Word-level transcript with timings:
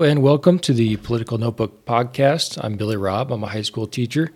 and 0.00 0.22
welcome 0.22 0.58
to 0.58 0.72
the 0.72 0.96
Political 0.96 1.36
Notebook 1.36 1.84
podcast. 1.84 2.58
I'm 2.64 2.78
Billy 2.78 2.96
Robb. 2.96 3.30
I'm 3.30 3.44
a 3.44 3.48
high 3.48 3.60
school 3.60 3.86
teacher, 3.86 4.32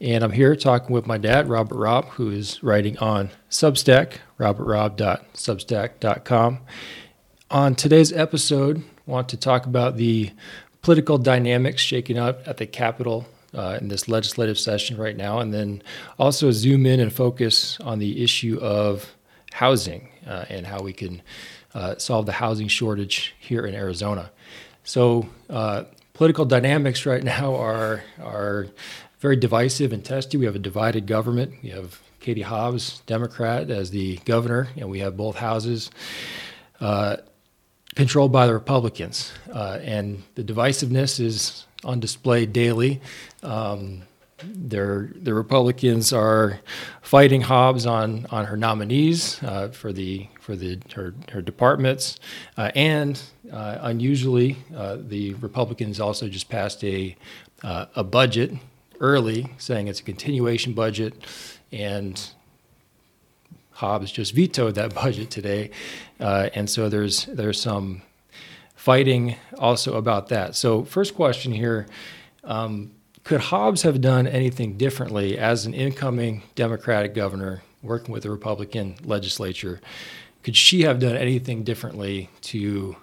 and 0.00 0.22
I'm 0.22 0.30
here 0.30 0.54
talking 0.54 0.94
with 0.94 1.08
my 1.08 1.18
dad, 1.18 1.48
Robert 1.48 1.76
Robb, 1.76 2.04
who 2.10 2.30
is 2.30 2.62
writing 2.62 2.96
on 2.98 3.30
Substack, 3.50 4.18
robertrobb.substack.com. 4.38 6.60
On 7.50 7.74
today's 7.74 8.12
episode, 8.12 8.78
I 8.78 9.10
want 9.10 9.28
to 9.30 9.36
talk 9.36 9.66
about 9.66 9.96
the 9.96 10.30
political 10.82 11.18
dynamics 11.18 11.82
shaking 11.82 12.16
up 12.16 12.46
at 12.46 12.58
the 12.58 12.66
Capitol 12.66 13.26
uh, 13.52 13.76
in 13.80 13.88
this 13.88 14.06
legislative 14.06 14.56
session 14.56 14.98
right 14.98 15.16
now, 15.16 15.40
and 15.40 15.52
then 15.52 15.82
also 16.20 16.52
zoom 16.52 16.86
in 16.86 17.00
and 17.00 17.12
focus 17.12 17.76
on 17.80 17.98
the 17.98 18.22
issue 18.22 18.56
of 18.62 19.16
housing 19.52 20.10
uh, 20.28 20.44
and 20.48 20.64
how 20.64 20.80
we 20.80 20.92
can 20.92 21.22
uh, 21.74 21.98
solve 21.98 22.26
the 22.26 22.32
housing 22.32 22.68
shortage 22.68 23.34
here 23.40 23.66
in 23.66 23.74
Arizona. 23.74 24.30
So 24.88 25.28
uh, 25.50 25.84
political 26.14 26.46
dynamics 26.46 27.04
right 27.04 27.22
now 27.22 27.56
are 27.56 28.02
are 28.22 28.68
very 29.20 29.36
divisive 29.36 29.92
and 29.92 30.02
testy. 30.02 30.38
We 30.38 30.46
have 30.46 30.56
a 30.56 30.58
divided 30.58 31.06
government. 31.06 31.56
We 31.62 31.68
have 31.68 32.00
Katie 32.20 32.40
Hobbs, 32.40 33.02
Democrat, 33.04 33.70
as 33.70 33.90
the 33.90 34.16
governor, 34.24 34.68
and 34.78 34.88
we 34.88 35.00
have 35.00 35.14
both 35.14 35.36
houses 35.36 35.90
uh, 36.80 37.18
controlled 37.96 38.32
by 38.32 38.46
the 38.46 38.54
Republicans. 38.54 39.30
Uh, 39.52 39.78
and 39.82 40.22
the 40.36 40.42
divisiveness 40.42 41.20
is 41.20 41.66
on 41.84 42.00
display 42.00 42.46
daily. 42.46 43.02
Um, 43.42 44.04
the 44.42 45.34
Republicans 45.34 46.12
are 46.12 46.60
fighting 47.02 47.40
Hobbs 47.40 47.86
on, 47.86 48.26
on 48.30 48.46
her 48.46 48.56
nominees 48.56 49.42
uh, 49.42 49.68
for 49.68 49.92
the 49.92 50.28
for 50.40 50.56
the 50.56 50.78
her, 50.94 51.14
her 51.32 51.42
departments, 51.42 52.18
uh, 52.56 52.70
and 52.74 53.20
uh, 53.52 53.78
unusually, 53.82 54.56
uh, 54.74 54.96
the 54.98 55.34
Republicans 55.34 56.00
also 56.00 56.28
just 56.28 56.48
passed 56.48 56.82
a 56.84 57.16
uh, 57.62 57.86
a 57.96 58.04
budget 58.04 58.52
early, 59.00 59.48
saying 59.58 59.88
it's 59.88 60.00
a 60.00 60.04
continuation 60.04 60.72
budget, 60.72 61.14
and 61.72 62.30
Hobbs 63.72 64.10
just 64.10 64.34
vetoed 64.34 64.76
that 64.76 64.94
budget 65.02 65.30
today, 65.30 65.70
uh, 66.20 66.48
and 66.54 66.70
so 66.70 66.88
there's 66.88 67.26
there's 67.26 67.60
some 67.60 68.02
fighting 68.76 69.36
also 69.58 69.96
about 69.96 70.28
that. 70.28 70.54
So 70.54 70.84
first 70.84 71.14
question 71.14 71.52
here. 71.52 71.86
Um, 72.44 72.92
could 73.28 73.40
Hobbs 73.42 73.82
have 73.82 74.00
done 74.00 74.26
anything 74.26 74.78
differently 74.78 75.36
as 75.36 75.66
an 75.66 75.74
incoming 75.74 76.44
Democratic 76.54 77.12
governor 77.12 77.62
working 77.82 78.10
with 78.10 78.22
the 78.22 78.30
Republican 78.30 78.96
legislature? 79.04 79.82
Could 80.42 80.56
she 80.56 80.80
have 80.84 80.98
done 80.98 81.14
anything 81.14 81.62
differently 81.62 82.30
to 82.40 82.96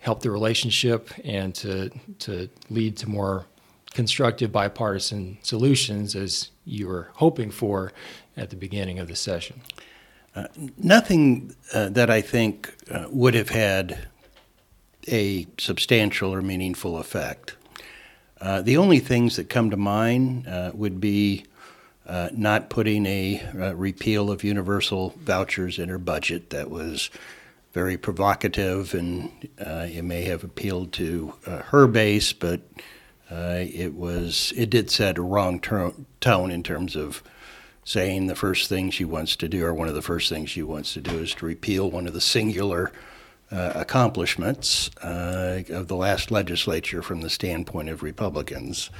help 0.00 0.22
the 0.22 0.30
relationship 0.32 1.10
and 1.22 1.54
to 1.54 1.90
to 2.18 2.48
lead 2.68 2.96
to 2.96 3.08
more 3.08 3.46
constructive 3.94 4.50
bipartisan 4.50 5.38
solutions 5.42 6.16
as 6.16 6.50
you 6.64 6.88
were 6.88 7.10
hoping 7.14 7.52
for 7.52 7.92
at 8.36 8.50
the 8.50 8.56
beginning 8.56 8.98
of 8.98 9.06
the 9.06 9.14
session? 9.14 9.60
Uh, 10.34 10.48
nothing 10.78 11.54
uh, 11.72 11.90
that 11.90 12.10
I 12.10 12.22
think 12.22 12.74
uh, 12.90 13.06
would 13.08 13.34
have 13.34 13.50
had 13.50 14.08
a 15.06 15.46
substantial 15.58 16.34
or 16.34 16.42
meaningful 16.42 16.98
effect. 16.98 17.54
Uh, 18.40 18.62
the 18.62 18.78
only 18.78 19.00
things 19.00 19.36
that 19.36 19.50
come 19.50 19.70
to 19.70 19.76
mind 19.76 20.48
uh, 20.48 20.70
would 20.72 20.98
be 20.98 21.44
uh, 22.06 22.30
not 22.32 22.70
putting 22.70 23.04
a 23.04 23.42
uh, 23.54 23.74
repeal 23.74 24.30
of 24.30 24.42
universal 24.42 25.14
vouchers 25.18 25.78
in 25.78 25.90
her 25.90 25.98
budget. 25.98 26.50
That 26.50 26.70
was 26.70 27.10
very 27.72 27.98
provocative, 27.98 28.94
and 28.94 29.30
it 29.58 30.02
may 30.02 30.22
have 30.22 30.42
appealed 30.42 30.92
to 30.94 31.34
her 31.44 31.86
base, 31.86 32.32
but 32.32 32.62
it 33.30 33.94
was 33.94 34.52
it 34.56 34.70
did 34.70 34.90
set 34.90 35.18
a 35.18 35.22
wrong 35.22 35.60
ter- 35.60 35.92
tone 36.20 36.50
in 36.50 36.64
terms 36.64 36.96
of 36.96 37.22
saying 37.84 38.26
the 38.26 38.34
first 38.34 38.68
thing 38.68 38.90
she 38.90 39.04
wants 39.04 39.36
to 39.36 39.48
do, 39.48 39.64
or 39.64 39.72
one 39.72 39.86
of 39.86 39.94
the 39.94 40.02
first 40.02 40.28
things 40.28 40.50
she 40.50 40.62
wants 40.62 40.94
to 40.94 41.00
do, 41.00 41.18
is 41.18 41.34
to 41.34 41.46
repeal 41.46 41.88
one 41.88 42.08
of 42.08 42.12
the 42.12 42.20
singular 42.20 42.90
uh, 43.50 43.72
accomplishments 43.74 44.90
uh, 44.98 45.62
of 45.70 45.88
the 45.88 45.96
last 45.96 46.30
legislature 46.30 47.02
from 47.02 47.20
the 47.20 47.30
standpoint 47.30 47.88
of 47.88 48.02
Republicans. 48.02 48.90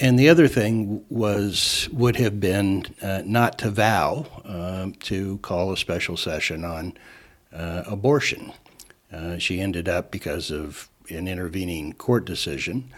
And 0.00 0.18
the 0.18 0.28
other 0.28 0.48
thing 0.48 1.04
was 1.08 1.88
would 1.92 2.16
have 2.16 2.40
been 2.40 2.86
uh, 3.00 3.22
not 3.24 3.58
to 3.58 3.70
vow 3.70 4.26
um, 4.44 4.92
to 4.94 5.38
call 5.38 5.72
a 5.72 5.76
special 5.76 6.16
session 6.16 6.64
on 6.64 6.94
uh, 7.52 7.84
abortion. 7.86 8.52
Uh, 9.12 9.38
she 9.38 9.60
ended 9.60 9.88
up 9.88 10.10
because 10.10 10.50
of 10.50 10.88
an 11.10 11.28
intervening 11.28 11.92
court 11.92 12.24
decision 12.24 12.90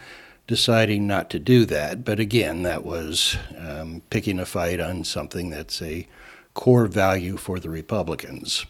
deciding 0.47 1.07
not 1.07 1.29
to 1.31 1.39
do 1.39 1.65
that. 1.67 2.05
But 2.05 2.21
again, 2.21 2.63
that 2.63 2.85
was 2.85 3.37
um, 3.59 4.03
picking 4.11 4.39
a 4.39 4.47
fight 4.47 4.81
on 4.81 5.05
something 5.05 5.51
that's 5.51 5.83
a 5.83 6.07
core 6.55 6.87
value 6.87 7.37
for 7.37 7.59
the 7.59 7.69
Republicans. 7.69 8.65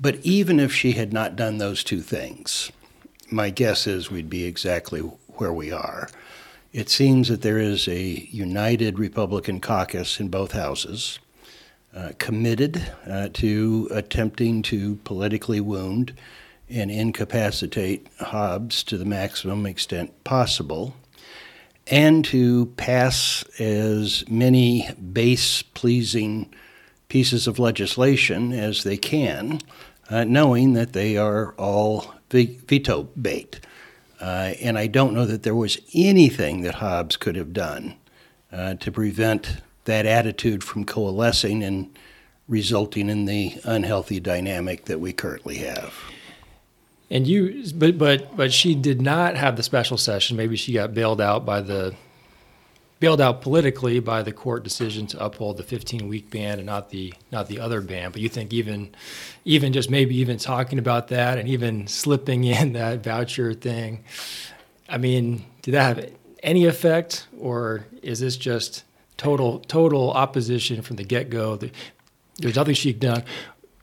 But 0.00 0.16
even 0.22 0.60
if 0.60 0.72
she 0.72 0.92
had 0.92 1.12
not 1.12 1.34
done 1.34 1.58
those 1.58 1.82
two 1.82 2.00
things, 2.00 2.70
my 3.30 3.50
guess 3.50 3.86
is 3.86 4.10
we'd 4.10 4.30
be 4.30 4.44
exactly 4.44 5.00
where 5.00 5.52
we 5.52 5.72
are. 5.72 6.08
It 6.72 6.88
seems 6.88 7.28
that 7.28 7.42
there 7.42 7.58
is 7.58 7.88
a 7.88 8.28
united 8.30 8.98
Republican 8.98 9.60
caucus 9.60 10.20
in 10.20 10.28
both 10.28 10.52
houses, 10.52 11.18
uh, 11.94 12.12
committed 12.18 12.92
uh, 13.08 13.30
to 13.34 13.88
attempting 13.90 14.62
to 14.62 14.96
politically 15.02 15.60
wound 15.60 16.12
and 16.68 16.90
incapacitate 16.90 18.06
Hobbs 18.20 18.84
to 18.84 18.98
the 18.98 19.04
maximum 19.04 19.66
extent 19.66 20.22
possible, 20.22 20.94
and 21.88 22.24
to 22.26 22.66
pass 22.76 23.42
as 23.58 24.22
many 24.28 24.88
base 25.12 25.62
pleasing 25.62 26.54
pieces 27.08 27.46
of 27.46 27.58
legislation 27.58 28.52
as 28.52 28.84
they 28.84 28.98
can 28.98 29.58
uh, 30.10 30.24
knowing 30.24 30.72
that 30.74 30.92
they 30.92 31.16
are 31.16 31.52
all 31.54 32.14
veto 32.30 33.04
bait. 33.20 33.60
Uh, 34.20 34.54
and 34.60 34.78
I 34.78 34.86
don't 34.86 35.14
know 35.14 35.26
that 35.26 35.42
there 35.42 35.54
was 35.54 35.78
anything 35.94 36.62
that 36.62 36.76
Hobbs 36.76 37.16
could 37.16 37.36
have 37.36 37.52
done 37.52 37.94
uh, 38.52 38.74
to 38.74 38.90
prevent 38.90 39.58
that 39.84 40.06
attitude 40.06 40.64
from 40.64 40.84
coalescing 40.84 41.62
and 41.62 41.96
resulting 42.48 43.08
in 43.08 43.26
the 43.26 43.60
unhealthy 43.64 44.18
dynamic 44.20 44.86
that 44.86 45.00
we 45.00 45.12
currently 45.12 45.58
have. 45.58 45.94
And 47.10 47.26
you, 47.26 47.64
but 47.74 47.96
but 47.96 48.36
but 48.36 48.52
she 48.52 48.74
did 48.74 49.00
not 49.00 49.36
have 49.36 49.56
the 49.56 49.62
special 49.62 49.96
session. 49.96 50.36
Maybe 50.36 50.56
she 50.56 50.74
got 50.74 50.92
bailed 50.92 51.22
out 51.22 51.46
by 51.46 51.62
the 51.62 51.94
bailed 53.00 53.20
out 53.20 53.40
politically 53.40 54.00
by 54.00 54.22
the 54.22 54.32
court 54.32 54.64
decision 54.64 55.06
to 55.06 55.24
uphold 55.24 55.56
the 55.56 55.62
15 55.62 56.08
week 56.08 56.30
ban 56.30 56.58
and 56.58 56.66
not 56.66 56.90
the 56.90 57.14
not 57.30 57.48
the 57.48 57.60
other 57.60 57.80
ban. 57.80 58.10
But 58.10 58.20
you 58.20 58.28
think 58.28 58.52
even 58.52 58.94
even 59.44 59.72
just 59.72 59.90
maybe 59.90 60.16
even 60.16 60.38
talking 60.38 60.78
about 60.78 61.08
that 61.08 61.38
and 61.38 61.48
even 61.48 61.86
slipping 61.86 62.44
in 62.44 62.72
that 62.74 63.02
voucher 63.02 63.54
thing, 63.54 64.04
I 64.88 64.98
mean, 64.98 65.44
did 65.62 65.72
that 65.72 65.96
have 65.96 66.10
any 66.42 66.66
effect, 66.66 67.26
or 67.38 67.86
is 68.02 68.20
this 68.20 68.36
just 68.36 68.84
total 69.16 69.60
total 69.60 70.10
opposition 70.12 70.82
from 70.82 70.96
the 70.96 71.04
get 71.04 71.30
go? 71.30 71.58
There's 72.36 72.56
nothing 72.56 72.74
she 72.74 72.92
done. 72.92 73.24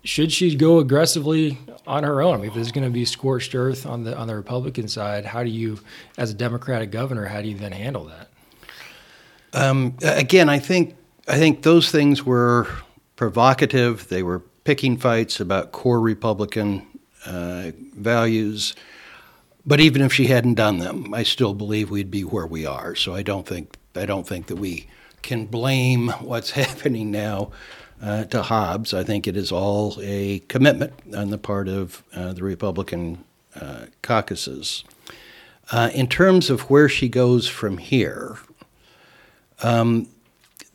Should 0.04 0.32
she 0.32 0.56
go 0.56 0.78
aggressively 0.78 1.58
on 1.88 2.04
her 2.04 2.22
own? 2.22 2.36
I 2.36 2.38
mean, 2.38 2.48
if 2.50 2.54
there's 2.54 2.72
going 2.72 2.84
to 2.84 2.92
be 2.92 3.06
scorched 3.06 3.56
earth 3.56 3.88
on 3.88 4.04
the 4.04 4.16
on 4.16 4.28
the 4.28 4.36
Republican 4.36 4.88
side, 4.88 5.26
how 5.26 5.44
do 5.44 5.50
you, 5.50 5.80
as 6.18 6.32
a 6.32 6.34
Democratic 6.34 6.92
governor, 6.92 7.26
how 7.26 7.42
do 7.42 7.48
you 7.48 7.58
then 7.58 7.72
handle 7.72 8.06
that? 8.06 8.30
Um, 9.56 9.98
again, 10.04 10.50
I 10.50 10.60
think 10.60 10.96
I 11.28 11.38
think 11.38 11.64
those 11.64 11.90
things 11.90 12.24
were 12.24 12.68
provocative. 13.16 14.10
They 14.10 14.22
were 14.22 14.40
picking 14.66 14.98
fights 14.98 15.40
about 15.40 15.72
core 15.72 16.02
Republican 16.02 16.86
uh, 17.26 17.72
values. 17.96 18.76
But 19.66 19.80
even 19.80 20.02
if 20.02 20.14
she 20.14 20.28
hadn't 20.28 20.56
done 20.56 20.78
them, 20.78 21.14
I 21.14 21.24
still 21.24 21.54
believe 21.54 21.90
we'd 21.90 22.12
be 22.12 22.24
where 22.24 22.46
we 22.46 22.66
are. 22.66 22.96
So 22.96 23.16
I 23.16 23.24
don't 23.24 23.48
think 23.48 23.78
I 23.96 24.06
don't 24.06 24.28
think 24.28 24.48
that 24.48 24.58
we 24.58 24.88
can 25.22 25.46
blame 25.46 26.10
what's 26.20 26.52
happening 26.64 27.10
now 27.12 27.52
uh, 28.02 28.26
to 28.26 28.44
Hobbs. 28.44 28.94
I 28.94 29.04
think 29.04 29.26
it 29.26 29.38
is 29.38 29.52
all 29.52 29.98
a 30.02 30.40
commitment 30.50 30.94
on 31.16 31.30
the 31.30 31.38
part 31.38 31.68
of 31.68 32.04
uh, 32.14 32.34
the 32.34 32.44
Republican 32.44 33.24
uh, 33.60 33.86
caucuses. 34.02 34.84
Uh, 35.72 35.90
in 35.94 36.08
terms 36.08 36.52
of 36.52 36.70
where 36.70 36.88
she 36.88 37.10
goes 37.10 37.48
from 37.48 37.80
here, 37.80 38.38
um, 39.66 40.08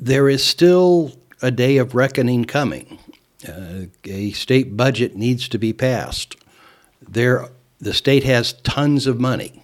there 0.00 0.28
is 0.28 0.42
still 0.42 1.12
a 1.42 1.50
day 1.50 1.76
of 1.76 1.94
reckoning 1.94 2.44
coming. 2.44 2.98
Uh, 3.46 3.86
a 4.04 4.32
state 4.32 4.76
budget 4.76 5.16
needs 5.16 5.48
to 5.48 5.58
be 5.58 5.72
passed. 5.72 6.36
There, 7.00 7.48
the 7.78 7.94
state 7.94 8.24
has 8.24 8.52
tons 8.52 9.06
of 9.06 9.20
money. 9.20 9.62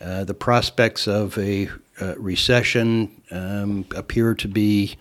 Uh, 0.00 0.24
the 0.24 0.34
prospects 0.34 1.08
of 1.08 1.36
a 1.36 1.68
uh, 2.00 2.14
recession 2.16 3.22
um, 3.30 3.86
appear 3.94 4.34
to 4.34 4.48
be 4.48 4.96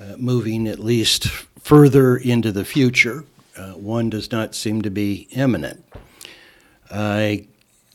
uh, 0.00 0.16
moving 0.16 0.68
at 0.68 0.78
least 0.78 1.26
further 1.58 2.16
into 2.16 2.52
the 2.52 2.64
future. 2.64 3.24
Uh, 3.56 3.72
one 3.72 4.10
does 4.10 4.30
not 4.30 4.54
seem 4.54 4.82
to 4.82 4.90
be 4.90 5.26
imminent. 5.32 5.82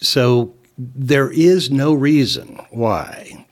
so 0.02 0.54
there 0.78 1.32
is 1.32 1.70
no 1.70 1.94
reason 1.94 2.60
why 2.72 3.46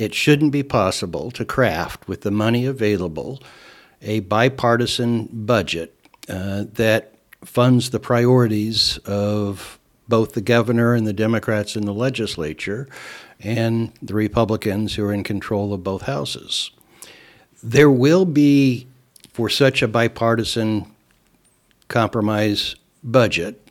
it 0.00 0.14
shouldn't 0.14 0.50
be 0.50 0.62
possible 0.62 1.30
to 1.30 1.44
craft, 1.44 2.08
with 2.08 2.22
the 2.22 2.30
money 2.30 2.64
available, 2.64 3.38
a 4.00 4.20
bipartisan 4.20 5.28
budget 5.30 5.94
uh, 6.26 6.64
that 6.72 7.12
funds 7.44 7.90
the 7.90 8.00
priorities 8.00 8.96
of 9.04 9.78
both 10.08 10.32
the 10.32 10.40
governor 10.40 10.94
and 10.94 11.06
the 11.06 11.12
Democrats 11.12 11.76
in 11.76 11.84
the 11.84 11.92
legislature 11.92 12.88
and 13.40 13.92
the 14.00 14.14
Republicans 14.14 14.94
who 14.94 15.04
are 15.04 15.12
in 15.12 15.22
control 15.22 15.74
of 15.74 15.84
both 15.84 16.02
houses. 16.02 16.70
There 17.62 17.90
will 17.90 18.24
be, 18.24 18.86
for 19.34 19.50
such 19.50 19.82
a 19.82 19.88
bipartisan 19.88 20.90
compromise 21.88 22.74
budget, 23.04 23.68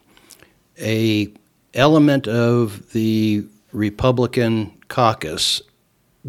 a 0.80 1.34
element 1.74 2.28
of 2.28 2.92
the 2.94 3.46
Republican 3.72 4.72
caucus 4.90 5.64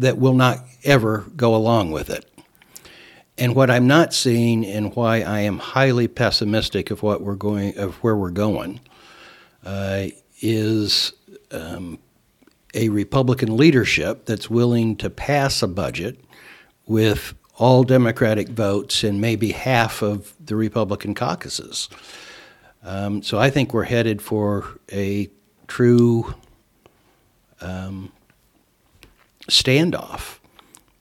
that 0.01 0.17
will 0.17 0.33
not 0.33 0.59
ever 0.83 1.25
go 1.35 1.55
along 1.55 1.91
with 1.91 2.09
it. 2.09 2.27
And 3.37 3.55
what 3.55 3.71
I'm 3.71 3.87
not 3.87 4.13
seeing 4.13 4.65
and 4.65 4.95
why 4.95 5.21
I 5.21 5.41
am 5.41 5.57
highly 5.57 6.07
pessimistic 6.07 6.91
of 6.91 7.01
what 7.01 7.21
we're 7.21 7.35
going 7.35 7.77
of 7.77 7.95
where 7.95 8.15
we're 8.15 8.29
going 8.29 8.81
uh, 9.65 10.07
is 10.41 11.13
um, 11.51 11.99
a 12.73 12.89
Republican 12.89 13.57
leadership 13.57 14.25
that's 14.25 14.49
willing 14.49 14.95
to 14.97 15.09
pass 15.09 15.61
a 15.61 15.67
budget 15.67 16.19
with 16.85 17.33
all 17.57 17.83
Democratic 17.83 18.49
votes 18.49 19.03
and 19.03 19.21
maybe 19.21 19.51
half 19.51 20.01
of 20.01 20.33
the 20.43 20.55
Republican 20.55 21.13
caucuses. 21.13 21.89
Um, 22.83 23.21
so 23.21 23.37
I 23.37 23.51
think 23.51 23.73
we're 23.73 23.83
headed 23.83 24.21
for 24.21 24.79
a 24.91 25.29
true 25.67 26.33
um, 27.61 28.11
standoff, 29.51 30.39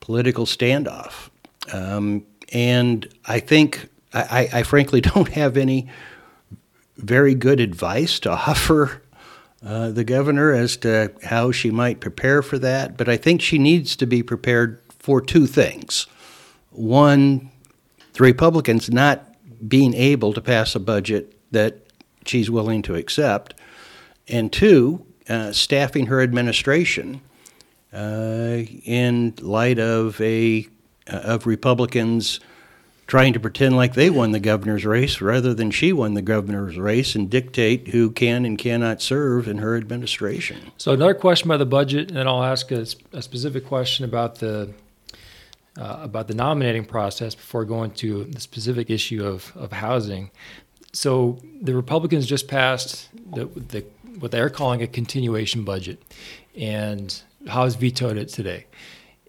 political 0.00 0.44
standoff. 0.44 1.30
Um, 1.72 2.26
and 2.52 3.08
I 3.26 3.38
think, 3.38 3.88
I, 4.12 4.48
I, 4.52 4.62
frankly 4.64 5.00
don't 5.12 5.28
have 5.28 5.56
any 5.56 5.88
very 6.96 7.34
good 7.34 7.60
advice 7.60 8.18
to 8.20 8.30
offer 8.48 9.02
uh, 9.64 9.90
the 9.90 10.04
governor 10.04 10.52
as 10.52 10.76
to 10.78 11.12
how 11.22 11.52
she 11.52 11.70
might 11.70 12.00
prepare 12.00 12.42
for 12.42 12.58
that, 12.58 12.96
but 12.96 13.08
I 13.08 13.16
think 13.16 13.40
she 13.40 13.58
needs 13.58 13.94
to 13.96 14.06
be 14.06 14.22
prepared 14.22 14.82
for 14.98 15.20
two 15.20 15.46
things. 15.46 16.06
One, 16.70 17.50
the 18.14 18.24
Republicans 18.24 18.90
not 18.90 19.26
being 19.68 19.94
able 19.94 20.32
to 20.32 20.40
pass 20.40 20.74
a 20.74 20.80
budget 20.80 21.36
that 21.52 21.86
she's 22.24 22.50
willing 22.50 22.82
to 22.82 22.94
accept, 22.96 23.54
and 24.26 24.52
two, 24.52 25.06
uh, 25.28 25.52
staffing 25.52 26.06
her 26.06 26.20
administration 26.20 27.20
in 27.92 29.34
light 29.40 29.78
of 29.78 30.20
a 30.20 30.66
uh, 31.10 31.16
of 31.16 31.46
Republicans 31.46 32.40
trying 33.06 33.32
to 33.32 33.40
pretend 33.40 33.74
like 33.76 33.94
they 33.94 34.08
won 34.08 34.30
the 34.30 34.38
governor's 34.38 34.84
race 34.84 35.20
rather 35.20 35.52
than 35.52 35.68
she 35.68 35.92
won 35.92 36.14
the 36.14 36.22
governor's 36.22 36.78
race 36.78 37.16
and 37.16 37.28
dictate 37.28 37.88
who 37.88 38.08
can 38.08 38.44
and 38.44 38.56
cannot 38.56 39.02
serve 39.02 39.48
in 39.48 39.58
her 39.58 39.76
administration. 39.76 40.70
So 40.76 40.92
another 40.92 41.14
question 41.14 41.50
about 41.50 41.56
the 41.56 41.66
budget, 41.66 42.08
and 42.08 42.16
then 42.16 42.28
I'll 42.28 42.44
ask 42.44 42.70
a, 42.70 42.86
a 43.12 43.20
specific 43.20 43.66
question 43.66 44.04
about 44.04 44.36
the 44.36 44.72
uh, 45.76 45.98
about 46.02 46.28
the 46.28 46.34
nominating 46.34 46.84
process 46.84 47.34
before 47.34 47.64
going 47.64 47.90
to 47.92 48.24
the 48.24 48.40
specific 48.40 48.90
issue 48.90 49.24
of, 49.24 49.52
of 49.56 49.72
housing. 49.72 50.30
So 50.92 51.38
the 51.62 51.74
Republicans 51.74 52.26
just 52.26 52.48
passed 52.48 53.08
the, 53.32 53.46
the 53.46 53.84
what 54.18 54.30
they're 54.30 54.50
calling 54.50 54.82
a 54.82 54.86
continuation 54.86 55.64
budget, 55.64 56.02
and 56.56 57.22
Hobbs 57.48 57.74
vetoed 57.74 58.16
it 58.16 58.28
today. 58.28 58.66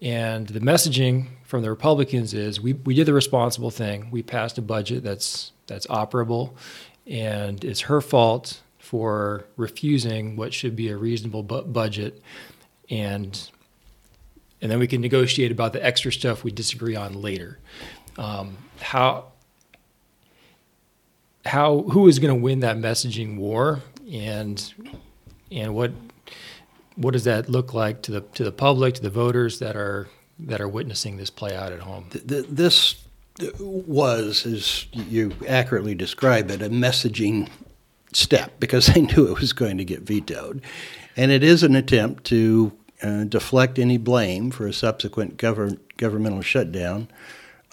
And 0.00 0.48
the 0.48 0.60
messaging 0.60 1.28
from 1.44 1.62
the 1.62 1.70
Republicans 1.70 2.34
is 2.34 2.60
we, 2.60 2.72
we 2.72 2.94
did 2.94 3.06
the 3.06 3.14
responsible 3.14 3.70
thing. 3.70 4.10
We 4.10 4.22
passed 4.22 4.58
a 4.58 4.62
budget 4.62 5.04
that's 5.04 5.52
that's 5.66 5.86
operable, 5.86 6.54
and 7.06 7.64
it's 7.64 7.82
her 7.82 8.00
fault 8.00 8.62
for 8.78 9.44
refusing 9.56 10.36
what 10.36 10.52
should 10.52 10.74
be 10.74 10.88
a 10.88 10.96
reasonable 10.96 11.44
bu- 11.44 11.62
budget, 11.62 12.20
and 12.90 13.50
and 14.60 14.70
then 14.70 14.78
we 14.78 14.86
can 14.86 15.00
negotiate 15.00 15.52
about 15.52 15.72
the 15.72 15.84
extra 15.84 16.12
stuff 16.12 16.42
we 16.42 16.50
disagree 16.50 16.96
on 16.96 17.20
later. 17.20 17.58
Um, 18.18 18.56
how 18.80 19.32
how 21.44 21.82
who 21.82 22.08
is 22.08 22.18
going 22.18 22.34
to 22.34 22.42
win 22.42 22.60
that 22.60 22.76
messaging 22.76 23.36
war, 23.36 23.80
and 24.10 24.72
and 25.50 25.74
what 25.74 25.92
what 26.96 27.12
does 27.12 27.24
that 27.24 27.48
look 27.48 27.74
like 27.74 28.02
to 28.02 28.12
the 28.12 28.20
to 28.20 28.44
the 28.44 28.52
public, 28.52 28.94
to 28.94 29.02
the 29.02 29.10
voters 29.10 29.58
that 29.58 29.76
are 29.76 30.08
that 30.38 30.60
are 30.60 30.68
witnessing 30.68 31.16
this 31.16 31.30
play 31.30 31.54
out 31.54 31.72
at 31.72 31.80
home? 31.80 32.06
This 32.10 32.96
was, 33.58 34.44
as 34.44 34.86
you 34.92 35.32
accurately 35.48 35.94
describe 35.94 36.50
it, 36.50 36.60
a 36.60 36.68
messaging 36.68 37.48
step 38.12 38.52
because 38.60 38.86
they 38.94 39.02
knew 39.02 39.26
it 39.28 39.40
was 39.40 39.52
going 39.52 39.78
to 39.78 39.84
get 39.84 40.02
vetoed, 40.02 40.62
and 41.16 41.30
it 41.30 41.42
is 41.42 41.62
an 41.62 41.74
attempt 41.74 42.24
to 42.24 42.72
uh, 43.02 43.24
deflect 43.24 43.78
any 43.78 43.98
blame 43.98 44.50
for 44.50 44.66
a 44.66 44.72
subsequent 44.72 45.36
govern- 45.36 45.80
governmental 45.96 46.42
shutdown 46.42 47.08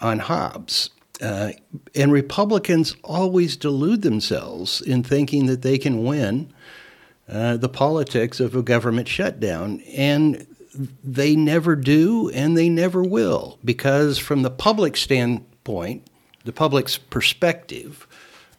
on 0.00 0.20
Hobbs. 0.20 0.90
Uh, 1.22 1.52
and 1.94 2.10
Republicans 2.12 2.96
always 3.04 3.56
delude 3.56 4.00
themselves 4.02 4.80
in 4.80 5.02
thinking 5.02 5.46
that 5.46 5.60
they 5.60 5.76
can 5.76 6.02
win 6.02 6.50
uh, 7.30 7.56
the 7.56 7.68
politics 7.68 8.40
of 8.40 8.56
a 8.56 8.62
government 8.62 9.08
shutdown. 9.08 9.80
And 9.96 10.46
they 11.02 11.36
never 11.36 11.76
do 11.76 12.30
and 12.30 12.56
they 12.56 12.68
never 12.68 13.02
will, 13.02 13.58
because 13.64 14.18
from 14.18 14.42
the 14.42 14.50
public 14.50 14.96
standpoint, 14.96 16.06
the 16.44 16.52
public's 16.52 16.96
perspective, 16.98 18.06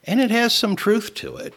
and 0.04 0.20
it 0.20 0.32
has 0.32 0.54
some 0.54 0.76
truth 0.76 1.14
to 1.16 1.38
it, 1.38 1.54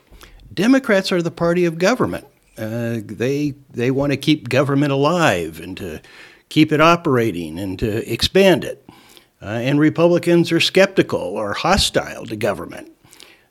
Democrats 0.53 1.11
are 1.11 1.23
the 1.23 1.31
party 1.31 1.65
of 1.65 1.79
government. 1.79 2.27
Uh, 2.57 3.01
they 3.05 3.55
they 3.71 3.91
want 3.91 4.13
to 4.13 4.17
keep 4.17 4.49
government 4.49 4.93
alive 4.93 5.61
and 5.61 5.77
to 5.77 6.01
keep 6.49 6.71
it 6.71 6.81
operating 6.81 7.59
and 7.59 7.79
to 7.81 8.11
expand 8.13 8.65
it. 8.65 8.89
Uh, 9.43 9.47
and 9.47 9.81
Republicans 9.81 10.53
are 10.53 10.61
skeptical 10.61 11.21
or 11.21 11.53
hostile 11.53 12.25
to 12.27 12.37
government. 12.37 12.93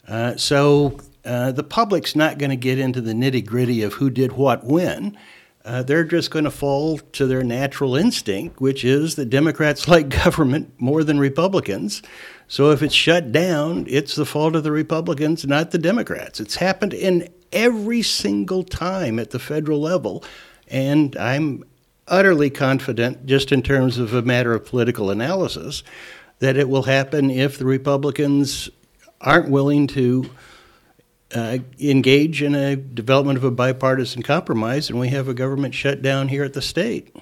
Uh, 0.07 0.35
so 0.37 0.97
uh, 1.25 1.51
the 1.51 1.63
public's 1.63 2.15
not 2.15 2.37
going 2.37 2.49
to 2.49 2.55
get 2.55 2.79
into 2.79 3.01
the 3.01 3.13
nitty 3.13 3.45
gritty 3.45 3.81
of 3.81 3.93
who 3.93 4.09
did 4.09 4.33
what 4.33 4.63
when. 4.63 5.17
Uh, 5.65 5.81
they're 5.81 6.03
just 6.03 6.29
going 6.29 6.43
to 6.43 6.51
fall 6.51 6.97
to 6.97 7.25
their 7.25 7.43
natural 7.43 7.95
instinct, 7.95 8.59
which 8.59 8.83
is 8.83 9.15
that 9.15 9.29
Democrats 9.29 9.87
like 9.87 10.09
government 10.09 10.73
more 10.77 11.03
than 11.03 11.19
Republicans. 11.19 12.01
So 12.47 12.71
if 12.71 12.83
it's 12.83 12.93
shut 12.93 13.31
down, 13.31 13.85
it's 13.89 14.15
the 14.15 14.25
fault 14.25 14.55
of 14.55 14.63
the 14.63 14.71
Republicans, 14.71 15.45
not 15.45 15.71
the 15.71 15.77
Democrats. 15.77 16.39
It's 16.39 16.55
happened 16.55 16.93
in 16.93 17.29
every 17.53 18.01
single 18.01 18.63
time 18.63 19.19
at 19.19 19.29
the 19.29 19.39
federal 19.39 19.79
level. 19.79 20.23
And 20.67 21.15
I'm 21.15 21.63
utterly 22.07 22.49
confident, 22.49 23.25
just 23.25 23.51
in 23.51 23.61
terms 23.61 23.97
of 23.97 24.13
a 24.13 24.21
matter 24.21 24.53
of 24.53 24.65
political 24.65 25.09
analysis, 25.09 25.83
that 26.39 26.57
it 26.57 26.67
will 26.67 26.83
happen 26.83 27.31
if 27.31 27.57
the 27.57 27.65
Republicans 27.65 28.69
aren't 29.21 29.49
willing 29.49 29.87
to 29.87 30.29
uh, 31.33 31.57
engage 31.79 32.41
in 32.41 32.55
a 32.55 32.75
development 32.75 33.37
of 33.37 33.43
a 33.43 33.51
bipartisan 33.51 34.21
compromise, 34.21 34.89
and 34.89 34.99
we 34.99 35.09
have 35.09 35.27
a 35.27 35.33
government 35.33 35.73
shutdown 35.73 36.27
here 36.27 36.43
at 36.43 36.53
the 36.53 36.61
state. 36.61 37.15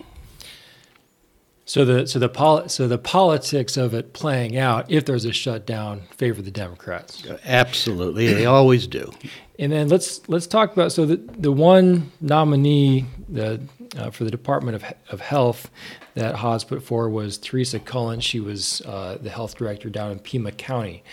So 1.65 1.85
the 1.85 2.05
so 2.05 2.19
the 2.19 2.27
poli- 2.27 2.67
so 2.67 2.87
the 2.87 2.97
politics 2.97 3.77
of 3.77 3.93
it 3.93 4.11
playing 4.11 4.57
out, 4.57 4.91
if 4.91 5.05
there's 5.05 5.23
a 5.23 5.31
shutdown, 5.31 6.01
favor 6.17 6.41
the 6.41 6.51
Democrats. 6.51 7.23
Absolutely, 7.45 8.33
they 8.33 8.45
always 8.45 8.87
do. 8.87 9.11
And 9.57 9.71
then 9.71 9.87
let's 9.87 10.27
let's 10.27 10.47
talk 10.47 10.73
about 10.73 10.91
so 10.91 11.05
the 11.05 11.15
the 11.15 11.51
one 11.51 12.11
nominee 12.19 13.05
the 13.29 13.61
uh, 13.97 14.09
for 14.09 14.25
the 14.25 14.31
Department 14.31 14.75
of 14.75 14.83
of 15.11 15.21
Health 15.21 15.69
that 16.15 16.35
Hobbs 16.35 16.63
put 16.63 16.83
forward 16.83 17.09
was 17.09 17.37
Teresa 17.37 17.79
Cullen. 17.79 18.19
She 18.19 18.39
was 18.39 18.81
uh, 18.81 19.17
the 19.21 19.29
health 19.29 19.55
director 19.55 19.89
down 19.89 20.11
in 20.11 20.19
Pima 20.19 20.51
County, 20.51 21.03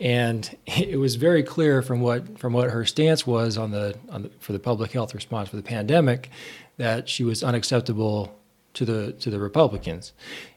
and 0.00 0.56
it 0.66 0.98
was 0.98 1.16
very 1.16 1.42
clear 1.42 1.82
from 1.82 2.00
what 2.00 2.38
from 2.38 2.52
what 2.52 2.70
her 2.70 2.84
stance 2.84 3.26
was 3.26 3.56
on 3.56 3.70
the, 3.70 3.96
on 4.10 4.24
the 4.24 4.30
for 4.40 4.52
the 4.52 4.58
public 4.58 4.92
health 4.92 5.14
response 5.14 5.48
for 5.48 5.56
the 5.56 5.62
pandemic 5.62 6.30
that 6.76 7.08
she 7.08 7.24
was 7.24 7.42
unacceptable 7.42 8.38
to 8.74 8.84
the 8.84 9.12
to 9.12 9.30
the 9.30 9.38
Republicans, 9.38 10.12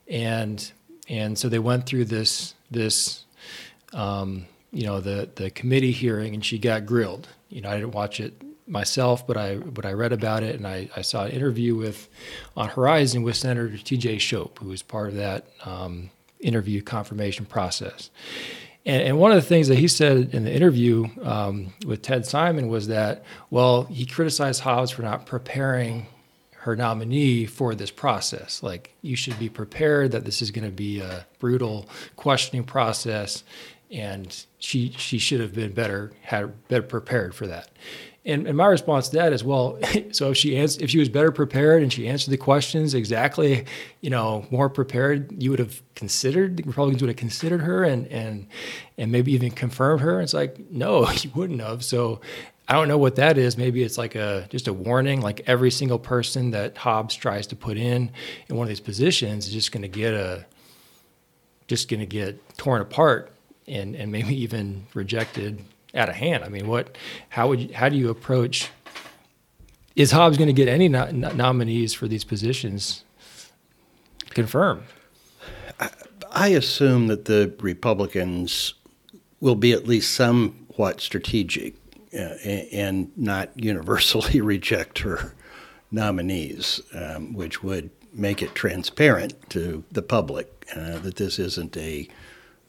and 0.08 0.72
and 1.08 1.38
so 1.38 1.50
they 1.50 1.60
went 1.60 1.86
through 1.86 2.06
this 2.06 2.54
this. 2.72 3.24
Um, 3.94 4.48
you 4.72 4.86
know 4.86 5.00
the 5.00 5.30
the 5.36 5.50
committee 5.50 5.94
hearing, 5.94 6.34
and 6.34 6.44
she 6.44 6.60
got 6.60 6.86
grilled. 6.86 7.30
You 7.50 7.62
know, 7.62 7.70
I 7.70 7.76
didn't 7.76 7.94
watch 7.94 8.20
it 8.20 8.34
myself, 8.68 9.26
but 9.28 9.38
I 9.38 9.56
but 9.58 9.86
I 9.86 9.94
read 9.94 10.12
about 10.12 10.44
it 10.44 10.56
and 10.56 10.68
I, 10.68 10.90
I 10.96 11.02
saw 11.02 11.26
an 11.26 11.32
interview 11.32 11.76
with 11.76 12.10
on 12.58 12.70
Horizon 12.70 13.24
with 13.24 13.36
Senator 13.36 13.78
T.J. 13.78 14.18
Shope, 14.18 14.60
who 14.60 14.70
was 14.70 14.82
part 14.82 15.10
of 15.10 15.16
that 15.16 15.48
um, 15.64 16.10
interview 16.40 16.82
confirmation 16.82 17.46
process. 17.46 18.10
And, 18.86 19.02
and, 19.02 19.18
one 19.18 19.32
of 19.32 19.38
the 19.38 19.48
things 19.48 19.68
that 19.70 19.80
he 19.80 19.88
said 19.88 20.34
in 20.34 20.44
the 20.44 20.54
interview 20.54 21.08
um, 21.24 21.74
with 21.88 22.04
Ted 22.04 22.26
Simons 22.26 22.68
was 22.68 22.88
that, 22.88 23.24
well, 23.50 23.86
he 23.86 24.06
criticized 24.06 24.62
Hobbs 24.62 24.92
for 24.92 25.02
not 25.02 25.26
preparing 25.26 26.06
her 26.52 26.76
nominee 26.76 27.48
for 27.48 27.74
this 27.74 27.90
process. 27.90 28.62
Like, 28.62 28.94
you 29.02 29.16
should 29.16 29.40
be 29.40 29.50
prepared 29.50 30.12
that 30.12 30.24
this 30.24 30.42
is 30.42 30.52
going 30.52 30.66
to 30.66 30.72
be 30.72 31.00
a 31.00 31.26
brutal 31.40 31.90
questioning 32.16 32.64
process, 32.64 33.44
and 33.92 34.46
she 34.60 34.92
she 34.98 35.18
should 35.18 35.40
have 35.40 35.54
been 35.54 35.74
better 35.74 36.12
had 36.22 36.68
better 36.68 36.84
prepared 36.84 37.34
for 37.36 37.48
that. 37.48 37.70
And, 38.26 38.48
and 38.48 38.58
my 38.58 38.66
response 38.66 39.10
to 39.10 39.18
that 39.18 39.34
is, 39.34 39.44
well, 39.44 39.78
so 40.12 40.32
if 40.32 40.38
she 40.38 40.58
ans- 40.58 40.78
if 40.78 40.90
she 40.90 40.98
was 40.98 41.10
better 41.10 41.32
prepared 41.32 41.84
and 41.84 41.94
she 41.94 42.08
answered 42.08 42.32
the 42.32 42.38
questions 42.38 42.94
exactly, 42.96 43.66
you 44.02 44.10
know, 44.10 44.48
more 44.50 44.70
prepared, 44.70 45.32
you 45.42 45.52
would 45.52 45.60
have 45.60 45.82
considered 45.94 46.58
the 46.58 46.64
Republicans 46.64 47.02
would 47.02 47.10
have 47.10 47.18
considered 47.18 47.62
her 47.62 47.84
and 47.84 48.08
and 48.08 48.48
and 48.98 49.12
maybe 49.12 49.32
even 49.34 49.52
confirmed 49.52 50.02
her. 50.02 50.22
It's 50.22 50.34
like 50.34 50.60
no, 50.72 51.10
you 51.22 51.30
wouldn't 51.36 51.62
have. 51.62 51.84
So 51.84 52.22
I 52.68 52.74
don't 52.74 52.88
know 52.88 52.98
what 52.98 53.16
that 53.18 53.38
is. 53.38 53.58
Maybe 53.58 53.84
it's 53.84 53.98
like 53.98 54.16
a 54.16 54.48
just 54.50 54.68
a 54.68 54.74
warning. 54.74 55.22
Like 55.22 55.42
every 55.46 55.70
single 55.70 56.00
person 56.00 56.52
that 56.52 56.78
Hobbs 56.78 57.14
tries 57.14 57.46
to 57.48 57.56
put 57.56 57.78
in 57.78 58.12
in 58.50 58.56
one 58.56 58.66
of 58.66 58.70
these 58.70 58.80
positions 58.80 59.48
is 59.48 59.54
just 59.54 59.72
going 59.72 59.84
to 59.84 59.88
get 59.88 60.16
a 60.16 60.46
just 61.68 61.90
going 61.90 62.00
to 62.00 62.06
get 62.08 62.58
torn 62.58 62.82
apart 62.82 63.32
and 63.68 63.96
and 63.96 64.12
maybe 64.12 64.36
even 64.42 64.88
rejected 64.96 65.64
out 65.96 66.10
of 66.10 66.16
hand. 66.16 66.44
I 66.44 66.50
mean, 66.50 66.68
what? 66.68 66.98
How 67.30 67.48
would? 67.48 67.62
You, 67.62 67.74
how 67.74 67.90
do 67.90 67.96
you 67.96 68.10
approach? 68.10 68.70
Is 69.96 70.12
Hobbs 70.12 70.38
going 70.38 70.48
to 70.48 70.54
get 70.54 70.68
any 70.68 70.90
no, 70.90 71.10
nominees 71.12 71.94
for 71.94 72.08
these 72.08 72.24
positions 72.24 73.06
confirmed? 74.30 74.84
I, 75.80 75.90
I 76.32 76.48
assume 76.50 77.08
that 77.08 77.26
the 77.26 77.54
Republicans 77.60 78.74
will 79.40 79.56
be 79.56 79.72
at 79.72 79.88
least 79.88 80.14
somewhat 80.14 81.00
strategic 81.00 81.76
uh, 82.14 82.36
and 82.72 83.12
not 83.18 83.52
universally 83.56 84.42
reject 84.42 85.00
her 85.00 85.34
nominees, 85.92 86.82
um, 86.94 87.34
which 87.34 87.64
would 87.64 87.90
make 88.14 88.42
it 88.42 88.56
transparent 88.56 89.34
to 89.50 89.84
the 89.92 90.02
public 90.02 90.66
uh, 90.76 91.00
that 91.00 91.16
this 91.18 91.38
isn't 91.38 91.76
a 91.78 92.08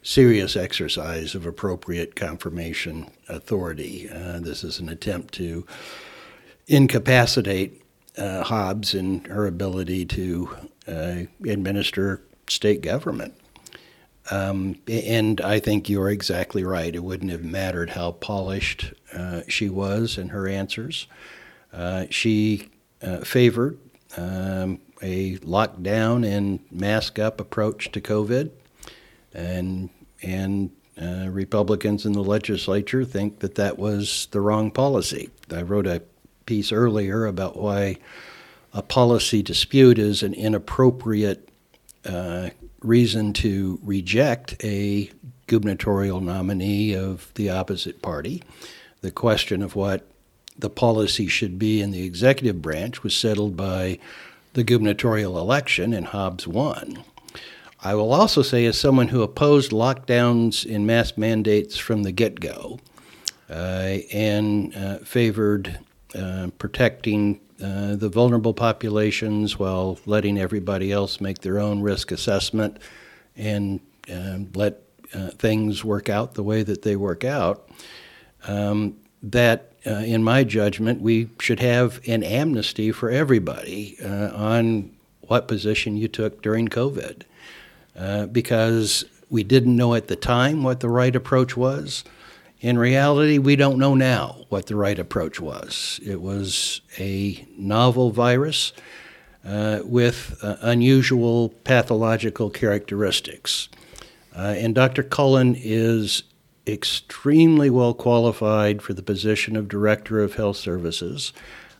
serious 0.06 0.54
exercise 0.54 1.34
of 1.34 1.44
appropriate 1.44 2.14
confirmation 2.14 3.10
authority. 3.28 4.08
Uh, 4.08 4.38
this 4.38 4.62
is 4.62 4.78
an 4.78 4.88
attempt 4.88 5.34
to 5.34 5.66
incapacitate 6.68 7.82
uh, 8.16 8.44
Hobbs 8.44 8.94
in 8.94 9.24
her 9.24 9.48
ability 9.48 10.06
to 10.06 10.56
uh, 10.86 11.16
administer 11.44 12.22
state 12.48 12.82
government. 12.82 13.34
Um, 14.30 14.76
and 14.86 15.40
I 15.40 15.58
think 15.58 15.88
you're 15.88 16.10
exactly 16.10 16.62
right. 16.62 16.94
It 16.94 17.02
wouldn't 17.02 17.32
have 17.32 17.44
mattered 17.44 17.90
how 17.90 18.12
polished 18.12 18.92
uh, 19.12 19.40
she 19.48 19.68
was 19.68 20.18
in 20.18 20.28
her 20.28 20.46
answers. 20.46 21.08
Uh, 21.72 22.06
she 22.10 22.68
uh, 23.02 23.18
favored 23.18 23.76
um, 24.16 24.78
a 25.02 25.38
lockdown 25.38 26.24
and 26.24 26.60
mask 26.70 27.18
up 27.18 27.40
approach 27.40 27.90
to 27.90 28.00
COVID 28.00 28.52
and 29.36 29.90
and 30.22 30.70
uh, 31.00 31.28
Republicans 31.28 32.06
in 32.06 32.12
the 32.12 32.24
legislature 32.24 33.04
think 33.04 33.40
that 33.40 33.56
that 33.56 33.78
was 33.78 34.28
the 34.30 34.40
wrong 34.40 34.70
policy. 34.70 35.30
I 35.54 35.62
wrote 35.62 35.86
a 35.86 36.02
piece 36.46 36.72
earlier 36.72 37.26
about 37.26 37.56
why 37.56 37.98
a 38.72 38.82
policy 38.82 39.42
dispute 39.42 39.98
is 39.98 40.22
an 40.22 40.32
inappropriate 40.32 41.48
uh, 42.04 42.50
reason 42.80 43.32
to 43.34 43.78
reject 43.82 44.56
a 44.64 45.10
gubernatorial 45.46 46.20
nominee 46.20 46.94
of 46.94 47.30
the 47.34 47.50
opposite 47.50 48.00
party. 48.00 48.42
The 49.02 49.10
question 49.10 49.62
of 49.62 49.76
what 49.76 50.06
the 50.58 50.70
policy 50.70 51.28
should 51.28 51.58
be 51.58 51.82
in 51.82 51.90
the 51.90 52.04
executive 52.04 52.62
branch 52.62 53.02
was 53.02 53.14
settled 53.14 53.56
by 53.56 53.98
the 54.54 54.64
gubernatorial 54.64 55.38
election, 55.38 55.92
and 55.92 56.06
Hobbs 56.06 56.46
won. 56.46 57.04
I 57.86 57.94
will 57.94 58.12
also 58.12 58.42
say, 58.42 58.66
as 58.66 58.76
someone 58.76 59.06
who 59.06 59.22
opposed 59.22 59.70
lockdowns 59.70 60.68
and 60.68 60.88
mask 60.88 61.16
mandates 61.16 61.78
from 61.78 62.02
the 62.02 62.10
get 62.10 62.40
go 62.40 62.80
uh, 63.48 63.98
and 64.12 64.74
uh, 64.74 64.98
favored 64.98 65.78
uh, 66.12 66.48
protecting 66.58 67.38
uh, 67.62 67.94
the 67.94 68.08
vulnerable 68.08 68.54
populations 68.54 69.56
while 69.56 70.00
letting 70.04 70.36
everybody 70.36 70.90
else 70.90 71.20
make 71.20 71.42
their 71.42 71.60
own 71.60 71.80
risk 71.80 72.10
assessment 72.10 72.80
and 73.36 73.78
um, 74.12 74.50
let 74.56 74.80
uh, 75.14 75.28
things 75.28 75.84
work 75.84 76.08
out 76.08 76.34
the 76.34 76.42
way 76.42 76.64
that 76.64 76.82
they 76.82 76.96
work 76.96 77.22
out, 77.22 77.70
um, 78.48 78.96
that 79.22 79.74
uh, 79.86 79.90
in 79.90 80.24
my 80.24 80.42
judgment, 80.42 81.00
we 81.00 81.30
should 81.38 81.60
have 81.60 82.00
an 82.08 82.24
amnesty 82.24 82.90
for 82.90 83.10
everybody 83.10 83.96
on 84.02 84.90
what 85.20 85.46
position 85.46 85.96
you 85.96 86.08
took 86.08 86.42
during 86.42 86.66
COVID. 86.66 87.22
Uh, 87.96 88.26
because 88.26 89.06
we 89.30 89.42
didn't 89.42 89.74
know 89.74 89.94
at 89.94 90.08
the 90.08 90.16
time 90.16 90.62
what 90.62 90.80
the 90.80 90.88
right 90.88 91.16
approach 91.16 91.56
was. 91.56 92.04
In 92.60 92.78
reality, 92.78 93.38
we 93.38 93.56
don't 93.56 93.78
know 93.78 93.94
now 93.94 94.44
what 94.50 94.66
the 94.66 94.76
right 94.76 94.98
approach 94.98 95.40
was. 95.40 95.98
It 96.04 96.20
was 96.20 96.82
a 96.98 97.46
novel 97.56 98.10
virus 98.10 98.72
uh, 99.44 99.80
with 99.84 100.38
uh, 100.42 100.56
unusual 100.60 101.50
pathological 101.64 102.50
characteristics. 102.50 103.68
Uh, 104.34 104.54
and 104.58 104.74
Dr. 104.74 105.02
Cullen 105.02 105.54
is 105.58 106.22
extremely 106.66 107.70
well 107.70 107.94
qualified 107.94 108.82
for 108.82 108.92
the 108.92 109.02
position 109.02 109.56
of 109.56 109.68
Director 109.68 110.20
of 110.20 110.34
Health 110.34 110.56
Services, 110.56 111.32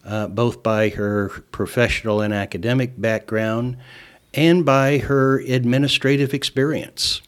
uh, 0.04 0.28
both 0.28 0.62
by 0.62 0.90
her 0.90 1.28
professional 1.50 2.20
and 2.20 2.32
academic 2.32 2.98
background 3.00 3.76
and 4.36 4.64
by 4.64 4.98
her 4.98 5.40
administrative 5.40 6.34
experience. 6.34 7.22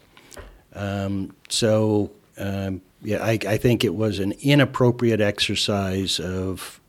Um, 0.75 1.35
so, 1.49 2.12
um, 2.37 2.83
yeah, 3.03 3.25
I, 3.25 3.38
I, 3.47 3.57
think 3.57 3.83
it 3.83 3.95
was 3.95 4.19
an 4.19 4.35
inappropriate 4.43 5.21
exercise 5.21 6.21
of 6.21 6.81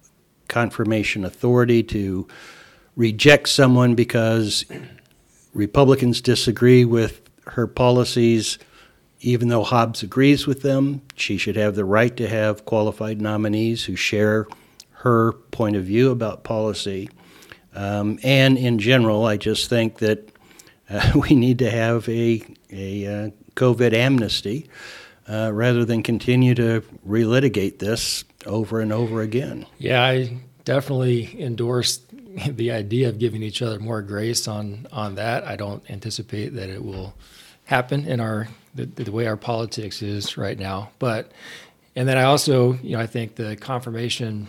confirmation 0.48 1.24
authority 1.24 1.82
to 1.84 2.28
reject 2.96 3.50
someone 3.50 3.96
because 3.96 4.66
Republicans 5.54 6.22
disagree 6.22 6.86
with 6.86 7.22
her 7.48 7.66
policies. 7.66 8.60
Even 9.22 9.48
though 9.48 9.64
Hobbs 9.64 10.04
agrees 10.04 10.46
with 10.46 10.62
them, 10.62 11.02
she 11.16 11.38
should 11.38 11.56
have 11.56 11.76
the 11.76 11.86
right 11.86 12.16
to 12.18 12.28
have 12.28 12.66
qualified 12.66 13.22
nominees 13.22 13.86
who 13.86 13.96
share 13.96 14.48
her 14.92 15.32
point 15.32 15.76
of 15.76 15.86
view 15.86 16.12
about 16.12 16.44
policy. 16.44 17.10
Um, 17.80 18.20
and 18.24 18.58
in 18.58 18.78
general, 18.78 19.26
I 19.26 19.38
just 19.38 19.70
think 19.70 20.00
that 20.00 20.30
uh, 20.90 21.14
we 21.30 21.34
need 21.34 21.60
to 21.60 21.72
have 21.72 22.10
a, 22.10 22.44
a 22.72 23.08
uh, 23.08 23.30
COVID 23.56 23.94
amnesty 23.94 24.70
uh, 25.30 25.52
rather 25.54 25.86
than 25.86 26.04
continue 26.04 26.54
to 26.56 26.84
relitigate 27.08 27.80
this 27.80 28.26
over 28.46 28.82
and 28.82 28.92
over 28.92 29.22
again. 29.22 29.66
Yeah, 29.78 30.04
I 30.04 30.38
definitely 30.66 31.42
endorse 31.42 32.02
the 32.48 32.72
idea 32.72 33.08
of 33.08 33.18
giving 33.18 33.44
each 33.44 33.62
other 33.62 33.80
more 33.80 34.02
grace 34.02 34.48
on 34.48 34.86
on 34.92 35.16
that. 35.16 35.46
I 35.46 35.56
don't 35.56 35.90
anticipate 35.90 36.50
that 36.56 36.70
it 36.70 36.84
will 36.84 37.14
happen 37.64 38.06
in 38.06 38.20
our 38.20 38.50
the, 38.76 38.86
the 38.88 39.12
way 39.12 39.26
our 39.26 39.38
politics 39.38 40.02
is 40.02 40.38
right 40.38 40.60
now, 40.60 40.92
but 41.00 41.32
and 41.96 42.08
then 42.08 42.18
I 42.18 42.24
also, 42.24 42.74
you 42.84 42.98
know, 42.98 43.02
I 43.02 43.08
think 43.08 43.36
the 43.36 43.56
confirmation 43.56 44.48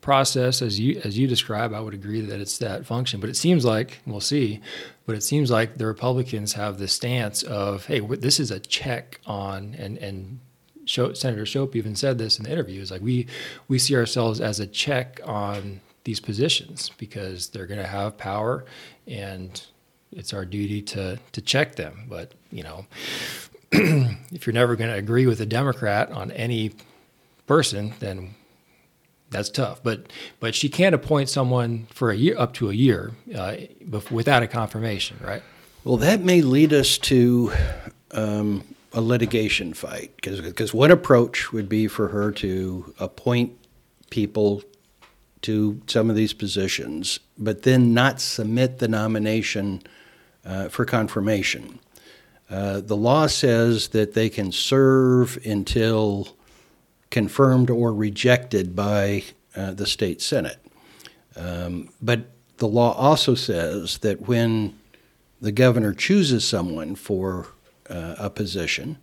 process 0.00 0.62
as 0.62 0.78
you 0.78 1.00
as 1.04 1.18
you 1.18 1.26
describe, 1.26 1.74
I 1.74 1.80
would 1.80 1.94
agree 1.94 2.20
that 2.20 2.40
it's 2.40 2.58
that 2.58 2.86
function. 2.86 3.20
But 3.20 3.30
it 3.30 3.36
seems 3.36 3.64
like 3.64 4.00
we'll 4.06 4.20
see. 4.20 4.60
But 5.06 5.16
it 5.16 5.22
seems 5.22 5.50
like 5.50 5.78
the 5.78 5.86
Republicans 5.86 6.52
have 6.52 6.78
the 6.78 6.86
stance 6.86 7.42
of, 7.42 7.86
hey, 7.86 8.00
this 8.00 8.38
is 8.38 8.50
a 8.50 8.60
check 8.60 9.20
on 9.26 9.74
and 9.78 9.98
and 9.98 10.40
Senator 10.86 11.46
Shope 11.46 11.76
even 11.76 11.94
said 11.94 12.18
this 12.18 12.38
in 12.38 12.44
the 12.44 12.52
interview. 12.52 12.80
Is 12.80 12.90
like 12.90 13.02
we 13.02 13.26
we 13.68 13.78
see 13.78 13.96
ourselves 13.96 14.40
as 14.40 14.60
a 14.60 14.66
check 14.66 15.20
on 15.24 15.80
these 16.04 16.20
positions 16.20 16.90
because 16.98 17.48
they're 17.48 17.66
going 17.66 17.80
to 17.80 17.86
have 17.86 18.16
power, 18.16 18.64
and 19.06 19.64
it's 20.12 20.32
our 20.32 20.44
duty 20.44 20.82
to 20.82 21.18
to 21.32 21.40
check 21.40 21.76
them. 21.76 22.06
But 22.08 22.32
you 22.50 22.62
know, 22.62 22.86
if 23.72 24.46
you're 24.46 24.54
never 24.54 24.76
going 24.76 24.90
to 24.90 24.96
agree 24.96 25.26
with 25.26 25.40
a 25.40 25.46
Democrat 25.46 26.10
on 26.10 26.30
any 26.32 26.72
person, 27.46 27.92
then 28.00 28.34
that's 29.30 29.48
tough. 29.48 29.82
But 29.82 30.12
but 30.40 30.54
she 30.54 30.68
can't 30.68 30.94
appoint 30.94 31.28
someone 31.28 31.86
for 31.92 32.10
a 32.10 32.16
year 32.16 32.36
up 32.38 32.54
to 32.54 32.70
a 32.70 32.74
year 32.74 33.12
uh, 33.34 33.56
without 34.10 34.42
a 34.42 34.46
confirmation, 34.46 35.18
right? 35.22 35.42
Well, 35.84 35.96
that 35.98 36.20
may 36.20 36.42
lead 36.42 36.72
us 36.72 36.98
to 36.98 37.52
um, 38.10 38.74
a 38.92 39.00
litigation 39.00 39.72
fight 39.72 40.14
because 40.16 40.40
because 40.40 40.74
one 40.74 40.90
approach 40.90 41.52
would 41.52 41.68
be 41.68 41.86
for 41.86 42.08
her 42.08 42.32
to 42.32 42.94
appoint 42.98 43.56
people 44.10 44.62
to 45.42 45.80
some 45.86 46.10
of 46.10 46.16
these 46.16 46.34
positions, 46.34 47.20
but 47.38 47.62
then 47.62 47.94
not 47.94 48.20
submit 48.20 48.78
the 48.78 48.88
nomination 48.88 49.82
uh, 50.44 50.68
for 50.68 50.84
confirmation. 50.84 51.78
Uh, 52.50 52.80
the 52.80 52.96
law 52.96 53.26
says 53.26 53.88
that 53.88 54.14
they 54.14 54.28
can 54.28 54.50
serve 54.52 55.38
until 55.46 56.36
confirmed 57.10 57.70
or 57.70 57.92
rejected 57.92 58.74
by 58.76 59.22
uh, 59.56 59.72
the 59.72 59.86
state 59.86 60.22
senate. 60.22 60.58
Um, 61.36 61.90
but 62.00 62.30
the 62.58 62.68
law 62.68 62.92
also 62.92 63.34
says 63.34 63.98
that 63.98 64.28
when 64.28 64.78
the 65.40 65.52
governor 65.52 65.94
chooses 65.94 66.46
someone 66.46 66.94
for 66.94 67.48
uh, 67.88 68.14
a 68.18 68.30
position, 68.30 68.98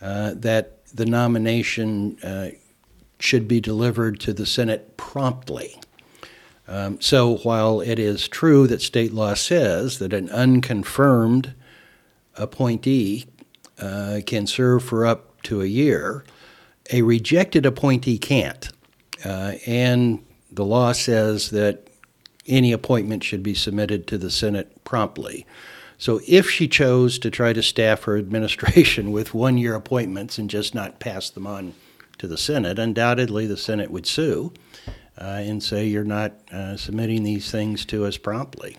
uh, 0.00 0.34
that 0.36 0.84
the 0.94 1.06
nomination 1.06 2.18
uh, 2.22 2.48
should 3.18 3.48
be 3.48 3.60
delivered 3.60 4.20
to 4.20 4.32
the 4.32 4.46
Senate 4.46 4.96
promptly. 4.96 5.80
Um, 6.68 7.00
so 7.00 7.36
while 7.38 7.80
it 7.80 7.98
is 7.98 8.28
true 8.28 8.66
that 8.66 8.82
state 8.82 9.12
law 9.12 9.34
says 9.34 9.98
that 9.98 10.12
an 10.12 10.28
unconfirmed 10.30 11.54
appointee 12.36 13.26
uh, 13.80 14.20
can 14.26 14.46
serve 14.46 14.84
for 14.84 15.06
up 15.06 15.42
to 15.42 15.60
a 15.60 15.66
year, 15.66 16.24
a 16.90 17.02
rejected 17.02 17.66
appointee 17.66 18.18
can't. 18.18 18.70
Uh, 19.24 19.54
and 19.66 20.24
the 20.50 20.64
law 20.64 20.92
says 20.92 21.50
that 21.50 21.88
any 22.46 22.72
appointment 22.72 23.22
should 23.22 23.42
be 23.42 23.54
submitted 23.54 24.06
to 24.08 24.18
the 24.18 24.30
Senate 24.30 24.84
promptly. 24.84 25.46
So 25.98 26.20
if 26.26 26.50
she 26.50 26.66
chose 26.66 27.18
to 27.20 27.30
try 27.30 27.52
to 27.52 27.62
staff 27.62 28.02
her 28.04 28.18
administration 28.18 29.12
with 29.12 29.34
one 29.34 29.58
year 29.58 29.74
appointments 29.74 30.38
and 30.38 30.50
just 30.50 30.74
not 30.74 30.98
pass 30.98 31.30
them 31.30 31.46
on 31.46 31.74
to 32.18 32.26
the 32.26 32.38
Senate, 32.38 32.78
undoubtedly 32.78 33.46
the 33.46 33.56
Senate 33.56 33.90
would 33.90 34.06
sue 34.06 34.52
uh, 35.18 35.24
and 35.24 35.62
say 35.62 35.86
you're 35.86 36.04
not 36.04 36.32
uh, 36.50 36.76
submitting 36.76 37.22
these 37.22 37.50
things 37.50 37.84
to 37.86 38.04
us 38.04 38.16
promptly. 38.16 38.76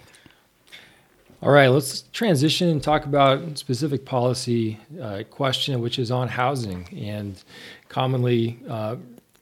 All 1.43 1.51
right, 1.51 1.67
let's 1.67 2.03
transition 2.13 2.69
and 2.69 2.81
talk 2.81 3.03
about 3.03 3.57
specific 3.57 4.05
policy 4.05 4.79
uh, 5.01 5.23
question, 5.29 5.81
which 5.81 6.00
is 6.00 6.09
on 6.09 6.29
housing, 6.29 6.88
and 6.97 7.43
commonly 7.89 8.62
uh, 8.69 8.95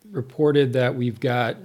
reported 0.10 0.74
that 0.74 0.96
we've 0.96 1.20
got 1.20 1.58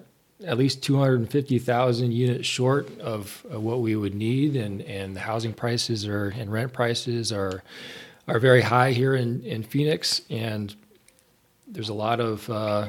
at 0.45 0.59
least 0.59 0.83
250,000 0.83 2.13
units 2.13 2.47
short 2.47 2.87
of, 3.01 3.47
of, 3.49 3.63
what 3.63 3.81
we 3.81 3.97
would 3.97 4.15
need, 4.15 4.57
and, 4.57 4.83
and 4.83 5.17
the 5.17 5.21
housing 5.21 5.55
prices 5.55 6.07
are 6.07 6.29
and 6.29 6.53
rent 6.53 6.71
prices 6.71 7.33
are 7.33 7.63
are 8.29 8.39
very 8.39 8.61
high 8.61 8.93
here 8.93 9.15
in, 9.15 9.43
in 9.43 9.63
Phoenix, 9.63 10.21
and 10.29 10.77
there's 11.67 11.89
a 11.89 11.95
lot 11.95 12.21
of 12.21 12.51
uh, 12.51 12.87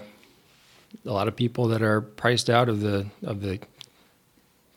a 1.05 1.11
lot 1.13 1.29
of 1.29 1.35
people 1.37 1.69
that 1.69 1.81
are 1.81 2.01
priced 2.01 2.49
out 2.49 2.67
of 2.67 2.81
the 2.81 3.05
of 3.23 3.39
the 3.39 3.57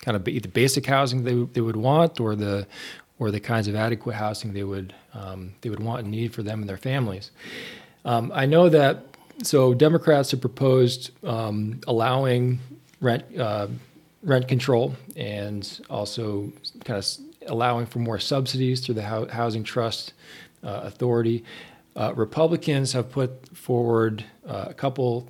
kind 0.02 0.16
of 0.16 0.24
the 0.24 0.40
basic 0.40 0.86
housing 0.86 1.24
they, 1.24 1.34
they 1.52 1.60
would 1.60 1.76
want, 1.76 2.20
or 2.20 2.34
the 2.34 2.66
or 3.18 3.30
the 3.30 3.40
kinds 3.40 3.68
of 3.68 3.76
adequate 3.76 4.14
housing 4.14 4.52
they 4.52 4.64
would 4.64 4.94
um, 5.14 5.52
they 5.60 5.70
would 5.70 5.80
want 5.80 6.02
and 6.02 6.10
need 6.10 6.32
for 6.32 6.42
them 6.42 6.60
and 6.60 6.68
their 6.68 6.76
families. 6.76 7.30
Um, 8.04 8.32
I 8.34 8.46
know 8.46 8.68
that 8.68 9.04
so 9.42 9.74
Democrats 9.74 10.30
have 10.32 10.40
proposed 10.40 11.10
um, 11.24 11.80
allowing 11.86 12.60
rent 13.00 13.24
uh, 13.38 13.68
rent 14.22 14.48
control 14.48 14.94
and 15.16 15.80
also 15.88 16.52
kind 16.84 16.98
of 16.98 17.06
allowing 17.46 17.86
for 17.86 18.00
more 18.00 18.18
subsidies 18.18 18.84
through 18.84 18.94
the 18.94 19.02
Housing 19.02 19.64
Trust 19.64 20.12
uh, 20.62 20.80
Authority. 20.84 21.44
Uh, 21.96 22.12
Republicans 22.14 22.92
have 22.92 23.10
put 23.10 23.48
forward 23.56 24.24
uh, 24.46 24.66
a 24.68 24.74
couple 24.74 25.26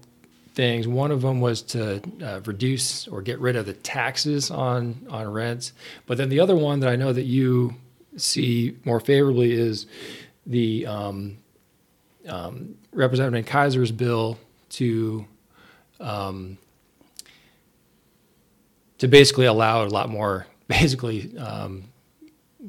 things. 0.61 0.87
One 0.87 1.11
of 1.11 1.23
them 1.23 1.41
was 1.41 1.63
to 1.63 2.03
uh, 2.23 2.41
reduce 2.45 3.09
or 3.09 3.23
get 3.23 3.41
rid 3.41 3.57
of 3.57 3.65
the 3.65 3.73
taxes 3.73 4.51
on 4.51 5.07
on 5.09 5.33
rents. 5.33 5.73
But 6.05 6.19
then 6.19 6.29
the 6.29 6.39
other 6.39 6.55
one 6.55 6.81
that 6.81 6.91
I 6.91 6.97
know 6.97 7.15
that 7.15 7.23
you 7.23 7.77
see 8.19 8.77
more 8.85 9.01
favorably 9.01 9.53
is 9.53 9.87
the 10.45 10.87
um, 10.87 11.39
um, 12.29 12.75
Representative 12.93 13.47
Kaiser's 13.47 13.91
bill 13.91 14.39
to 14.71 15.25
um, 15.99 16.59
to 18.99 19.09
basically 19.09 19.47
allow 19.47 19.83
a 19.83 19.89
lot 19.89 20.11
more, 20.11 20.47
basically, 20.69 21.39
um, 21.39 21.85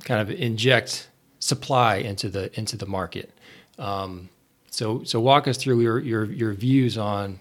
kind 0.05 0.21
of 0.21 0.31
inject 0.31 1.09
supply 1.39 1.97
into 1.97 2.29
the 2.29 2.57
into 2.57 2.77
the 2.77 2.85
market. 2.85 3.33
Um, 3.77 4.29
so 4.71 5.03
so 5.03 5.19
walk 5.19 5.47
us 5.47 5.57
through 5.57 5.81
your 5.81 5.99
your 5.99 6.25
your 6.25 6.53
views 6.53 6.97
on 6.97 7.39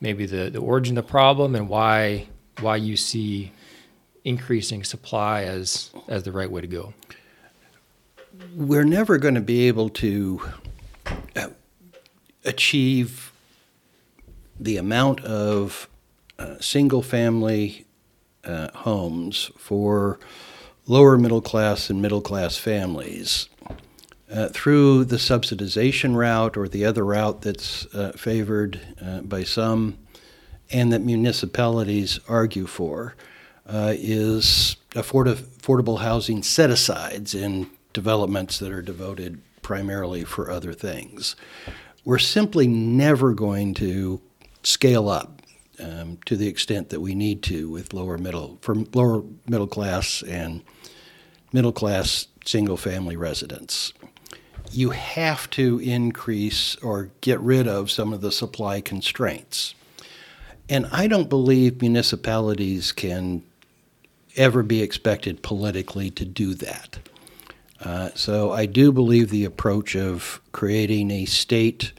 maybe 0.00 0.26
the, 0.26 0.50
the 0.50 0.58
origin 0.58 0.98
of 0.98 1.06
the 1.06 1.10
problem 1.10 1.54
and 1.54 1.68
why 1.68 2.26
why 2.60 2.76
you 2.76 2.96
see 2.96 3.52
increasing 4.24 4.84
supply 4.84 5.44
as 5.44 5.90
as 6.08 6.24
the 6.24 6.32
right 6.32 6.50
way 6.50 6.60
to 6.60 6.66
go. 6.66 6.92
We're 8.54 8.84
never 8.84 9.16
going 9.18 9.34
to 9.36 9.40
be 9.40 9.68
able 9.68 9.88
to 9.90 10.42
achieve 12.44 13.32
the 14.58 14.76
amount 14.76 15.24
of 15.24 15.88
uh, 16.38 16.58
single 16.60 17.02
family 17.02 17.86
uh, 18.44 18.68
homes 18.74 19.52
for 19.56 20.18
lower 20.86 21.16
middle 21.16 21.40
class 21.40 21.88
and 21.88 22.02
middle 22.02 22.20
class 22.20 22.56
families 22.56 23.48
uh, 24.32 24.48
through 24.48 25.04
the 25.04 25.16
subsidization 25.16 26.14
route 26.16 26.56
or 26.56 26.68
the 26.68 26.84
other 26.84 27.04
route 27.04 27.42
that's 27.42 27.86
uh, 27.94 28.12
favored 28.12 28.80
uh, 29.04 29.20
by 29.20 29.42
some 29.42 29.98
and 30.70 30.92
that 30.92 31.02
municipalities 31.02 32.18
argue 32.28 32.66
for 32.66 33.14
uh, 33.66 33.92
is 33.96 34.76
afford- 34.94 35.26
affordable 35.26 36.00
housing 36.00 36.42
set 36.42 36.70
asides 36.70 37.34
in 37.34 37.70
developments 37.92 38.58
that 38.58 38.72
are 38.72 38.82
devoted 38.82 39.40
primarily 39.60 40.24
for 40.24 40.50
other 40.50 40.72
things 40.72 41.36
we're 42.04 42.18
simply 42.18 42.66
never 42.66 43.32
going 43.34 43.74
to 43.74 44.20
scale 44.62 45.08
up 45.08 45.42
um, 45.78 46.18
to 46.26 46.36
the 46.36 46.48
extent 46.48 46.88
that 46.90 47.00
we 47.00 47.14
need 47.14 47.42
to 47.42 47.68
with 47.68 47.92
lower 47.92 48.18
middle 48.18 48.58
for 48.60 48.74
lower 48.94 49.22
middle 49.46 49.66
class 49.66 50.22
and 50.22 50.62
middle 51.52 51.72
class 51.72 52.28
single 52.44 52.76
family 52.76 53.16
residents. 53.16 53.92
You 54.72 54.90
have 54.90 55.50
to 55.50 55.78
increase 55.80 56.76
or 56.76 57.10
get 57.20 57.38
rid 57.40 57.68
of 57.68 57.90
some 57.90 58.12
of 58.12 58.20
the 58.20 58.32
supply 58.32 58.80
constraints. 58.80 59.74
And 60.68 60.86
I 60.90 61.06
don't 61.06 61.28
believe 61.28 61.82
municipalities 61.82 62.92
can 62.92 63.42
ever 64.36 64.62
be 64.62 64.80
expected 64.82 65.42
politically 65.42 66.10
to 66.10 66.24
do 66.24 66.54
that. 66.54 66.98
Uh, 67.80 68.10
so 68.14 68.52
I 68.52 68.66
do 68.66 68.92
believe 68.92 69.30
the 69.30 69.44
approach 69.44 69.96
of 69.96 70.40
creating 70.52 71.10
a 71.10 71.24
state 71.26 71.92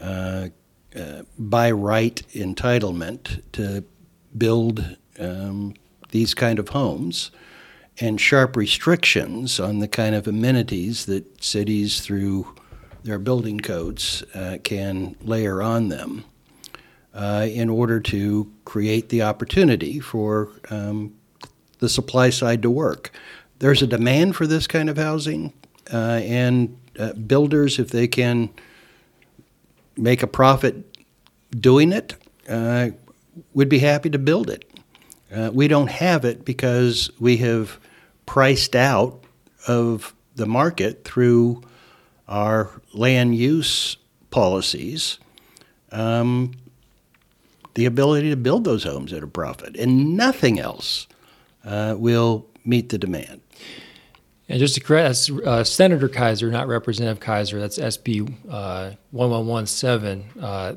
uh, 0.00 0.48
uh, 0.96 1.22
by 1.38 1.70
right 1.70 2.22
entitlement 2.32 3.42
to 3.52 3.84
build 4.36 4.96
um, 5.18 5.74
these 6.10 6.34
kind 6.34 6.58
of 6.58 6.70
homes 6.70 7.30
and 8.00 8.20
sharp 8.20 8.56
restrictions 8.56 9.60
on 9.60 9.78
the 9.78 9.88
kind 9.88 10.14
of 10.14 10.26
amenities 10.26 11.06
that 11.06 11.42
cities 11.42 12.00
through 12.00 12.54
their 13.04 13.18
building 13.18 13.60
codes 13.60 14.22
uh, 14.34 14.58
can 14.62 15.16
layer 15.20 15.62
on 15.62 15.88
them 15.88 16.24
uh, 17.14 17.46
in 17.50 17.68
order 17.68 18.00
to 18.00 18.50
create 18.64 19.08
the 19.08 19.22
opportunity 19.22 20.00
for 20.00 20.50
um, 20.70 21.14
the 21.78 21.88
supply 21.88 22.30
side 22.30 22.62
to 22.62 22.70
work 22.70 23.10
there's 23.62 23.80
a 23.80 23.86
demand 23.86 24.34
for 24.34 24.44
this 24.44 24.66
kind 24.66 24.90
of 24.90 24.96
housing, 24.96 25.52
uh, 25.92 26.20
and 26.24 26.76
uh, 26.98 27.12
builders, 27.12 27.78
if 27.78 27.90
they 27.90 28.08
can 28.08 28.50
make 29.96 30.24
a 30.24 30.26
profit 30.26 30.84
doing 31.52 31.92
it, 31.92 32.16
uh, 32.48 32.88
would 33.54 33.68
be 33.68 33.78
happy 33.78 34.10
to 34.10 34.18
build 34.18 34.50
it. 34.50 34.68
Uh, 35.32 35.52
we 35.54 35.68
don't 35.68 35.90
have 35.90 36.24
it 36.24 36.44
because 36.44 37.08
we 37.20 37.36
have 37.36 37.78
priced 38.26 38.76
out 38.76 39.22
of 39.66 40.14
the 40.36 40.46
market 40.46 41.04
through 41.04 41.62
our 42.28 42.70
land 42.92 43.34
use 43.34 43.96
policies 44.30 45.18
um, 45.90 46.52
the 47.74 47.84
ability 47.86 48.30
to 48.30 48.36
build 48.36 48.64
those 48.64 48.84
homes 48.84 49.12
at 49.12 49.22
a 49.22 49.26
profit, 49.26 49.76
and 49.76 50.16
nothing 50.16 50.58
else 50.58 51.06
uh, 51.64 51.94
will 51.96 52.46
meet 52.64 52.88
the 52.88 52.98
demand. 52.98 53.40
And 54.48 54.58
just 54.58 54.74
to 54.74 54.80
correct, 54.80 55.08
that's 55.08 55.30
uh, 55.30 55.64
Senator 55.64 56.08
Kaiser, 56.08 56.50
not 56.50 56.68
Representative 56.68 57.20
Kaiser. 57.20 57.58
That's 57.58 57.78
SB 57.78 58.28
uh, 58.50 58.92
1117, 59.10 60.42
uh, 60.42 60.74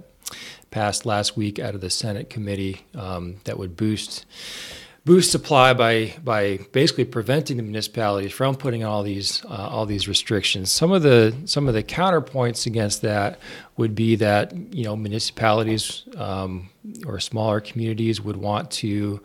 passed 0.72 1.06
last 1.06 1.36
week 1.36 1.60
out 1.60 1.76
of 1.76 1.82
the 1.82 1.90
Senate 1.90 2.30
committee 2.30 2.86
um, 2.94 3.38
that 3.44 3.58
would 3.58 3.76
boost 3.76 4.26
boost 5.06 5.32
supply 5.32 5.74
by 5.74 6.14
by 6.24 6.58
basically 6.72 7.06
preventing 7.06 7.58
the 7.58 7.64
municipalities 7.64 8.32
from 8.32 8.56
putting 8.56 8.84
all 8.84 9.04
these 9.04 9.46
uh, 9.46 9.70
all 9.70 9.86
these 9.86 10.08
restrictions. 10.08 10.72
Some 10.72 10.92
of 10.92 11.04
the 11.04 11.36
some 11.46 11.68
of 11.68 11.74
the 11.74 11.84
counterpoints 11.84 12.66
against 12.66 13.04
that 13.04 13.40
would 13.78 13.96
be 13.96 14.16
that 14.18 14.54
you 14.74 14.84
know 14.84 14.96
municipalities 14.96 16.04
um, 16.18 16.70
or 17.06 17.20
smaller 17.20 17.62
communities 17.62 18.20
would 18.20 18.38
want 18.38 18.72
to 18.72 19.22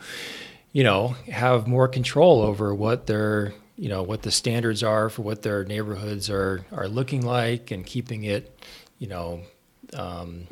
you 0.72 0.84
know 0.84 1.08
have 1.30 1.66
more 1.66 1.88
control 1.88 2.42
over 2.42 2.74
what 2.74 3.06
their 3.06 3.54
you 3.76 3.88
know 3.88 4.02
what 4.02 4.22
the 4.22 4.30
standards 4.30 4.82
are 4.82 5.08
for 5.08 5.22
what 5.22 5.42
their 5.42 5.64
neighborhoods 5.64 6.28
are 6.28 6.64
are 6.72 6.88
looking 6.88 7.24
like 7.24 7.70
and 7.70 7.86
keeping 7.86 8.24
it 8.24 8.54
you 8.98 9.08
know 9.08 9.40
um, 9.94 10.46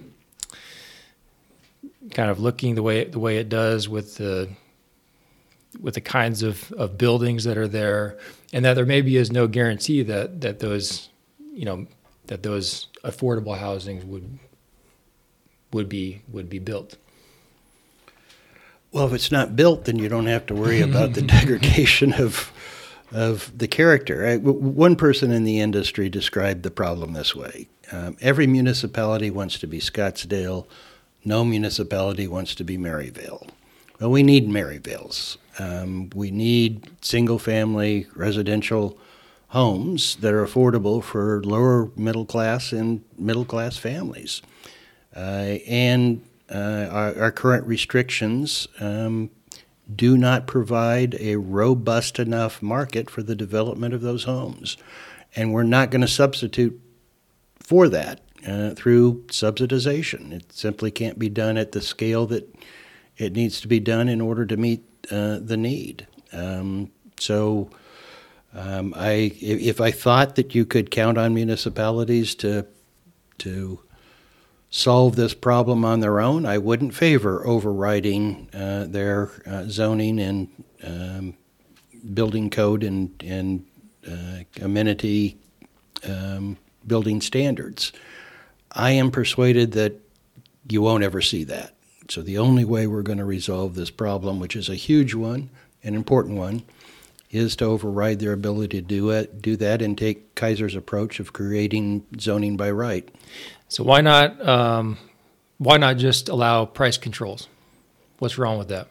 kind 2.12 2.30
of 2.30 2.40
looking 2.40 2.74
the 2.74 2.82
way 2.82 3.04
the 3.04 3.18
way 3.18 3.36
it 3.36 3.50
does 3.50 3.88
with 3.88 4.16
the 4.16 4.48
with 5.80 5.94
the 5.94 6.00
kinds 6.00 6.42
of, 6.42 6.72
of 6.72 6.96
buildings 6.96 7.44
that 7.44 7.58
are 7.58 7.68
there 7.68 8.18
and 8.52 8.64
that 8.64 8.74
there 8.74 8.86
maybe 8.86 9.16
is 9.16 9.30
no 9.30 9.46
guarantee 9.46 10.02
that 10.02 10.40
that 10.40 10.60
those 10.60 11.08
you 11.52 11.64
know 11.64 11.86
that 12.26 12.42
those 12.42 12.88
affordable 13.04 13.58
housings 13.58 14.04
would 14.04 14.38
would 15.72 15.88
be 15.88 16.22
would 16.28 16.48
be 16.48 16.58
built 16.58 16.96
well 18.92 19.06
if 19.06 19.12
it's 19.12 19.30
not 19.30 19.56
built 19.56 19.84
then 19.84 19.98
you 19.98 20.08
don't 20.08 20.26
have 20.26 20.46
to 20.46 20.54
worry 20.54 20.80
about 20.80 21.12
the 21.12 21.22
degradation 21.36 22.12
of 22.14 22.50
of 23.12 23.56
the 23.56 23.68
character. 23.68 24.38
One 24.38 24.96
person 24.96 25.30
in 25.30 25.44
the 25.44 25.60
industry 25.60 26.08
described 26.08 26.62
the 26.62 26.70
problem 26.70 27.12
this 27.12 27.34
way 27.34 27.68
um, 27.92 28.16
Every 28.20 28.46
municipality 28.46 29.30
wants 29.30 29.58
to 29.60 29.66
be 29.66 29.80
Scottsdale, 29.80 30.66
no 31.24 31.44
municipality 31.44 32.26
wants 32.26 32.54
to 32.56 32.64
be 32.64 32.76
Maryvale. 32.76 33.46
Well, 34.00 34.10
we 34.10 34.22
need 34.22 34.48
Maryvales. 34.48 35.38
Um, 35.58 36.10
we 36.14 36.30
need 36.30 36.88
single 37.00 37.38
family 37.38 38.06
residential 38.14 38.96
homes 39.48 40.16
that 40.16 40.32
are 40.32 40.44
affordable 40.44 41.02
for 41.02 41.42
lower 41.42 41.90
middle 41.96 42.24
class 42.24 42.70
and 42.70 43.02
middle 43.18 43.44
class 43.44 43.76
families. 43.76 44.40
Uh, 45.16 45.58
and 45.66 46.22
uh, 46.48 46.86
our, 46.90 47.22
our, 47.22 47.32
current 47.32 47.66
restrictions 47.66 48.68
um, 48.78 49.30
do 49.94 50.16
not 50.16 50.46
provide 50.46 51.16
a 51.18 51.36
robust 51.36 52.18
enough 52.18 52.62
market 52.62 53.10
for 53.10 53.22
the 53.22 53.34
development 53.34 53.94
of 53.94 54.00
those 54.00 54.24
homes. 54.24 54.76
And 55.34 55.52
we're 55.52 55.62
not 55.64 55.90
going 55.90 56.02
to 56.02 56.08
substitute 56.08 56.80
for 57.58 57.88
that 57.88 58.20
uh, 58.46 58.70
through 58.74 59.24
subsidization. 59.26 60.32
It 60.32 60.52
simply 60.52 60.90
can't 60.90 61.18
be 61.18 61.28
done 61.28 61.56
at 61.56 61.72
the 61.72 61.82
scale 61.82 62.26
that 62.26 62.54
it 63.18 63.34
needs 63.34 63.60
to 63.60 63.68
be 63.68 63.80
done 63.80 64.08
in 64.08 64.20
order 64.20 64.46
to 64.46 64.56
meet 64.56 64.82
uh, 65.10 65.38
the 65.40 65.56
need. 65.56 66.06
Um, 66.32 66.90
so, 67.18 67.70
um, 68.54 68.94
I 68.96 69.32
if 69.40 69.80
I 69.80 69.90
thought 69.90 70.36
that 70.36 70.54
you 70.54 70.64
could 70.64 70.90
count 70.90 71.18
on 71.18 71.34
municipalities 71.34 72.34
to 72.36 72.66
to 73.38 73.80
solve 74.70 75.16
this 75.16 75.34
problem 75.34 75.84
on 75.84 76.00
their 76.00 76.20
own, 76.20 76.46
I 76.46 76.58
wouldn't 76.58 76.94
favor 76.94 77.46
overriding 77.46 78.48
uh, 78.54 78.86
their 78.88 79.30
uh, 79.46 79.64
zoning 79.68 80.20
and 80.20 80.48
um, 80.84 81.34
building 82.14 82.50
code 82.50 82.84
and, 82.84 83.10
and 83.24 83.64
uh, 84.06 84.44
amenity 84.62 85.38
um, 86.06 86.56
building 86.86 87.20
standards. 87.20 87.92
I 88.72 88.92
am 88.92 89.10
persuaded 89.10 89.72
that 89.72 89.94
you 90.68 90.82
won't 90.82 91.02
ever 91.02 91.20
see 91.20 91.44
that. 91.44 91.74
So 92.08 92.22
the 92.22 92.38
only 92.38 92.64
way 92.64 92.86
we're 92.86 93.02
going 93.02 93.18
to 93.18 93.24
resolve 93.24 93.74
this 93.74 93.90
problem, 93.90 94.40
which 94.40 94.56
is 94.56 94.68
a 94.68 94.74
huge 94.74 95.14
one, 95.14 95.50
an 95.84 95.94
important 95.94 96.38
one, 96.38 96.62
is 97.30 97.54
to 97.56 97.66
override 97.66 98.18
their 98.18 98.32
ability 98.32 98.80
to 98.80 98.86
do 98.86 99.10
it, 99.10 99.42
do 99.42 99.56
that, 99.56 99.82
and 99.82 99.96
take 99.96 100.34
Kaiser's 100.34 100.74
approach 100.74 101.20
of 101.20 101.34
creating 101.34 102.06
zoning 102.18 102.56
by 102.56 102.70
right. 102.70 103.08
So 103.68 103.84
why 103.84 104.00
not 104.00 104.46
um, 104.46 104.96
why 105.58 105.76
not 105.76 105.98
just 105.98 106.28
allow 106.28 106.64
price 106.64 106.96
controls? 106.96 107.48
What's 108.18 108.38
wrong 108.38 108.58
with 108.58 108.68
that? 108.68 108.88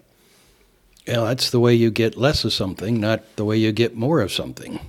Yeah, 1.08 1.22
that's 1.22 1.50
the 1.50 1.60
way 1.60 1.74
you 1.74 1.90
get 1.90 2.18
less 2.18 2.44
of 2.44 2.54
something, 2.54 3.00
not 3.00 3.24
the 3.38 3.46
way 3.46 3.58
you 3.58 3.72
get 3.72 3.96
more 3.96 4.22
of 4.22 4.32
something. 4.32 4.80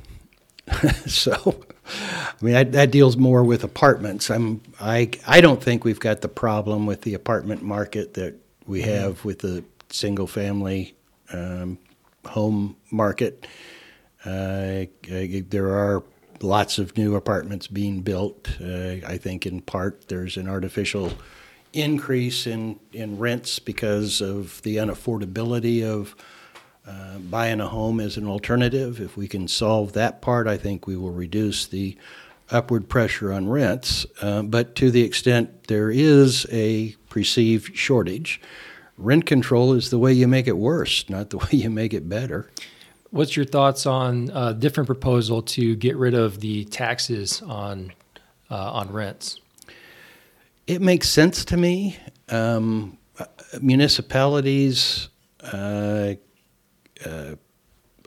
so, 1.07 1.65
I 1.89 2.35
mean, 2.41 2.55
that, 2.55 2.73
that, 2.73 2.91
deals 2.91 3.17
more 3.17 3.43
with 3.43 3.65
apartments. 3.65 4.31
I'm, 4.31 4.61
I, 4.81 5.11
I 5.27 5.41
don't 5.41 5.63
think 5.63 5.85
we've 5.85 6.01
got 6.01 6.21
the 6.21 6.29
problem 6.29 6.87
with 6.87 7.03
the 7.03 7.15
apartment 7.15 7.63
market 7.63 8.15
that 8.15 8.35
we 8.67 8.83
mm-hmm. 8.83 8.91
have 8.91 9.25
with 9.25 9.41
the 9.41 9.65
single 9.91 10.27
family 10.27 10.95
um, 11.33 11.79
home 12.27 12.77
market. 12.91 13.47
Uh, 14.25 14.85
there 15.03 15.69
are 15.69 16.03
lots 16.41 16.79
of 16.79 16.97
new 16.97 17.17
apartments 17.17 17.67
being 17.67 18.03
built. 18.03 18.49
Uh, 18.61 18.97
I 19.07 19.19
think 19.19 19.47
in 19.47 19.61
part 19.61 20.09
there's 20.09 20.37
an 20.37 20.49
artificial 20.49 21.13
increase 21.73 22.47
in, 22.47 22.79
in 22.93 23.19
rents 23.19 23.59
because 23.59 24.21
of 24.21 24.63
the 24.63 24.77
unaffordability 24.77 25.83
of 25.85 26.15
uh, 26.89 27.19
buying 27.19 27.61
a 27.61 27.69
home 27.69 28.01
as 28.01 28.17
an 28.17 28.27
alternative. 28.27 29.01
If 29.01 29.17
we 29.17 29.29
can 29.29 29.47
solve 29.47 29.93
that 29.93 30.23
part, 30.23 30.47
I 30.47 30.57
think 30.57 30.87
we 30.87 30.97
will 30.97 31.13
reduce 31.13 31.67
the 31.67 31.97
upward 32.51 32.89
pressure 32.89 33.33
on 33.33 33.49
rents. 33.49 34.07
Uh, 34.23 34.43
but 34.43 34.75
to 34.77 34.91
the 34.91 35.03
extent 35.03 35.65
there 35.69 35.91
is 35.91 36.47
a 36.51 36.97
perceived 37.11 37.77
shortage, 37.77 38.41
rent 38.97 39.27
control 39.27 39.75
is 39.75 39.91
the 39.91 39.99
way 39.99 40.13
you 40.13 40.27
make 40.27 40.47
it 40.47 40.57
worse, 40.57 41.09
not 41.11 41.31
the 41.31 41.39
way 41.39 41.49
you 41.51 41.69
make 41.69 41.93
it 41.93 42.09
better. 42.09 42.51
What's 43.11 43.37
your 43.37 43.47
thoughts 43.47 43.87
on 43.87 44.31
a 44.35 44.55
different 44.55 44.87
proposal 44.87 45.43
to 45.43 45.77
get 45.77 45.97
rid 45.97 46.15
of 46.15 46.41
the 46.41 46.65
taxes 46.67 47.43
on 47.43 47.93
uh, 48.51 48.73
on 48.73 48.93
rents? 48.93 49.41
It 50.67 50.83
makes 50.83 51.09
sense 51.09 51.45
to 51.47 51.57
me. 51.57 51.97
Um, 52.29 52.99
municipalities 53.61 55.09
uh, 55.43 56.15
uh, 57.05 57.35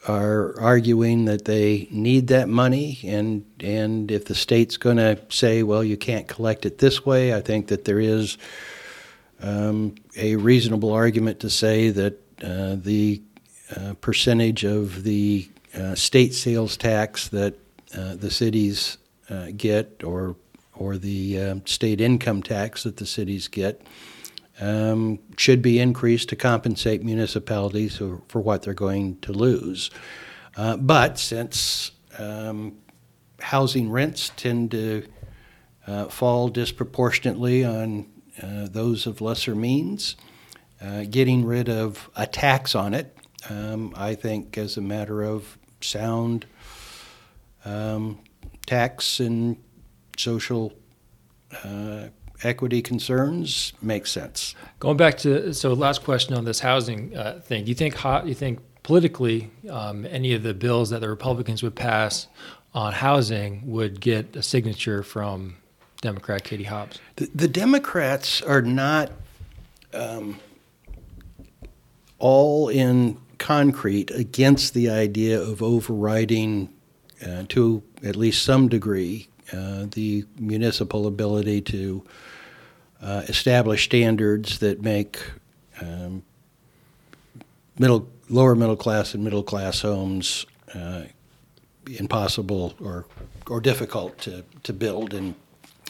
are 0.08 0.60
arguing 0.60 1.25
that 1.25 1.45
they 1.45 1.88
need 1.91 2.27
that 2.27 2.49
money, 2.49 2.99
and 3.04 3.45
and 3.60 4.12
if 4.12 4.25
the 4.25 4.36
state's 4.36 4.77
going 4.77 4.97
to 4.97 5.19
say, 5.30 5.63
well, 5.63 5.84
you 5.84 5.97
can't 5.97 6.27
collect 6.27 6.65
it 6.65 6.80
this 6.80 7.06
way, 7.06 7.34
I 7.34 7.41
think 7.41 7.67
that 7.67 7.86
there 7.86 7.99
is 7.99 8.38
um, 9.41 9.95
a 10.17 10.36
reasonable 10.36 10.91
argument 10.91 11.39
to 11.41 11.49
say 11.49 11.89
that 11.89 12.13
uh, 12.43 12.75
the 12.80 13.21
uh, 13.75 13.93
percentage 14.01 14.63
of 14.63 15.04
the 15.04 15.49
uh, 15.75 15.95
state 15.95 16.34
sales 16.34 16.77
tax 16.77 17.30
that 17.30 17.56
uh, 17.95 18.15
the 18.15 18.32
cities 18.32 18.97
uh, 19.30 19.47
get, 19.56 20.04
or 20.04 20.36
or 20.75 20.97
the 20.97 21.39
um, 21.39 21.65
state 21.65 22.01
income 22.01 22.41
tax 22.41 22.84
that 22.84 22.97
the 22.97 23.06
cities 23.06 23.47
get, 23.47 23.82
um, 24.62 25.19
should 25.38 25.62
be 25.62 25.80
increased 25.80 26.30
to 26.30 26.36
compensate 26.36 27.04
municipalities 27.04 27.97
for, 27.97 28.21
for 28.28 28.39
what 28.39 28.62
they're 28.62 28.74
going 28.74 29.19
to 29.19 29.34
lose. 29.34 29.91
Uh, 30.56 30.78
but 30.78 31.17
since 31.17 31.91
um, 32.17 32.78
housing 33.39 33.89
rents 33.89 34.32
tend 34.38 34.71
to 34.71 35.06
fall 36.10 36.47
disproportionately 36.47 37.65
on 37.65 38.06
those 38.41 39.08
of 39.08 39.19
lesser 39.19 39.56
means, 39.56 40.15
getting 41.10 41.43
rid 41.43 41.67
of 41.67 42.10
a 42.15 42.26
tax 42.26 42.76
on 42.76 42.93
it 42.93 43.17
um, 43.50 43.93
I 43.95 44.15
think, 44.15 44.58
as 44.58 44.78
a 44.78 44.82
matter 44.82 45.24
of 45.24 45.58
sound 45.82 46.45
um, 47.65 48.19
tax 48.65 49.19
and 49.19 49.58
social 50.17 50.74
uh, 51.63 52.08
equity 52.43 52.82
concerns, 52.82 53.73
makes 53.82 54.12
sense. 54.12 54.56
Going 54.80 54.97
back 54.97 55.17
to 55.19 55.54
so 55.54 55.73
last 55.73 56.04
question 56.04 56.36
on 56.36 56.45
this 56.45 56.60
housing 56.60 57.15
uh, 57.15 57.39
thing, 57.43 57.65
do 57.65 57.69
you 57.69 57.75
think 57.75 57.95
hot, 57.95 58.27
you 58.27 58.34
think 58.34 58.60
politically 58.84 59.51
um, 59.69 60.06
any 60.06 60.34
of 60.34 60.43
the 60.43 60.54
bills 60.54 60.89
that 60.89 61.01
the 61.01 61.10
Republicans 61.10 61.62
would 61.63 61.75
pass 61.75 62.27
on 62.73 62.93
housing 62.93 63.69
would 63.69 63.99
get 63.99 64.36
a 64.36 64.41
signature 64.41 65.04
from 65.04 65.58
Democrat 66.01 66.43
Katie 66.43 66.63
Hobbs? 66.63 66.99
The, 67.17 67.30
the 67.34 67.47
Democrats 67.47 68.41
are 68.41 68.62
not 68.62 69.12
um, 69.93 70.39
all 72.17 72.69
in 72.69 73.17
concrete 73.38 74.12
against 74.12 74.73
the 74.73 74.89
idea 74.89 75.39
of 75.39 75.62
overriding, 75.62 76.69
uh, 77.25 77.43
to 77.49 77.84
at 78.04 78.15
least 78.15 78.43
some 78.43 78.67
degree, 78.67 79.27
uh, 79.51 79.86
the 79.91 80.25
municipal 80.39 81.08
ability 81.08 81.62
to 81.62 82.04
uh, 83.01 83.23
establish 83.27 83.85
standards 83.85 84.59
that 84.59 84.81
make 84.81 85.19
um, 85.81 86.23
middle, 87.77 88.07
lower 88.29 88.55
middle 88.55 88.75
class 88.75 89.13
and 89.13 89.23
middle 89.23 89.43
class 89.43 89.81
homes 89.81 90.45
uh, 90.73 91.03
impossible 91.97 92.73
or 92.79 93.05
or 93.49 93.59
difficult 93.59 94.17
to, 94.19 94.43
to 94.63 94.71
build 94.71 95.13
and 95.13 95.35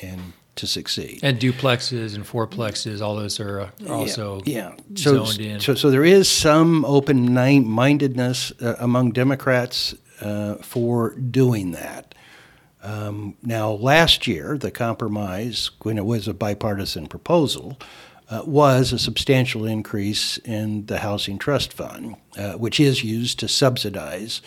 and 0.01 0.33
to 0.55 0.67
succeed. 0.67 1.19
And 1.23 1.39
duplexes 1.39 2.15
and 2.15 2.25
fourplexes, 2.25 3.01
all 3.01 3.15
those 3.15 3.39
are, 3.39 3.61
uh, 3.61 3.69
also 3.87 4.41
yeah, 4.45 4.73
yeah. 4.89 4.95
So, 4.95 5.25
zoned 5.25 5.39
in. 5.39 5.59
So, 5.59 5.75
so 5.75 5.89
there 5.89 6.03
is 6.03 6.29
some 6.29 6.83
open 6.85 7.33
mindedness 7.33 8.51
uh, 8.61 8.75
among 8.79 9.11
Democrats 9.11 9.95
uh, 10.19 10.55
for 10.55 11.15
doing 11.15 11.71
that. 11.71 12.13
Um, 12.83 13.35
now, 13.43 13.71
last 13.71 14.27
year, 14.27 14.57
the 14.57 14.71
compromise, 14.71 15.71
when 15.83 15.97
it 15.97 16.05
was 16.05 16.27
a 16.27 16.33
bipartisan 16.33 17.07
proposal, 17.07 17.77
uh, 18.29 18.43
was 18.45 18.93
a 18.93 18.99
substantial 18.99 19.65
increase 19.65 20.37
in 20.39 20.85
the 20.85 20.99
Housing 20.99 21.37
Trust 21.37 21.73
Fund, 21.73 22.15
uh, 22.37 22.53
which 22.53 22.79
is 22.79 23.03
used 23.03 23.39
to 23.39 23.47
subsidize 23.47 24.41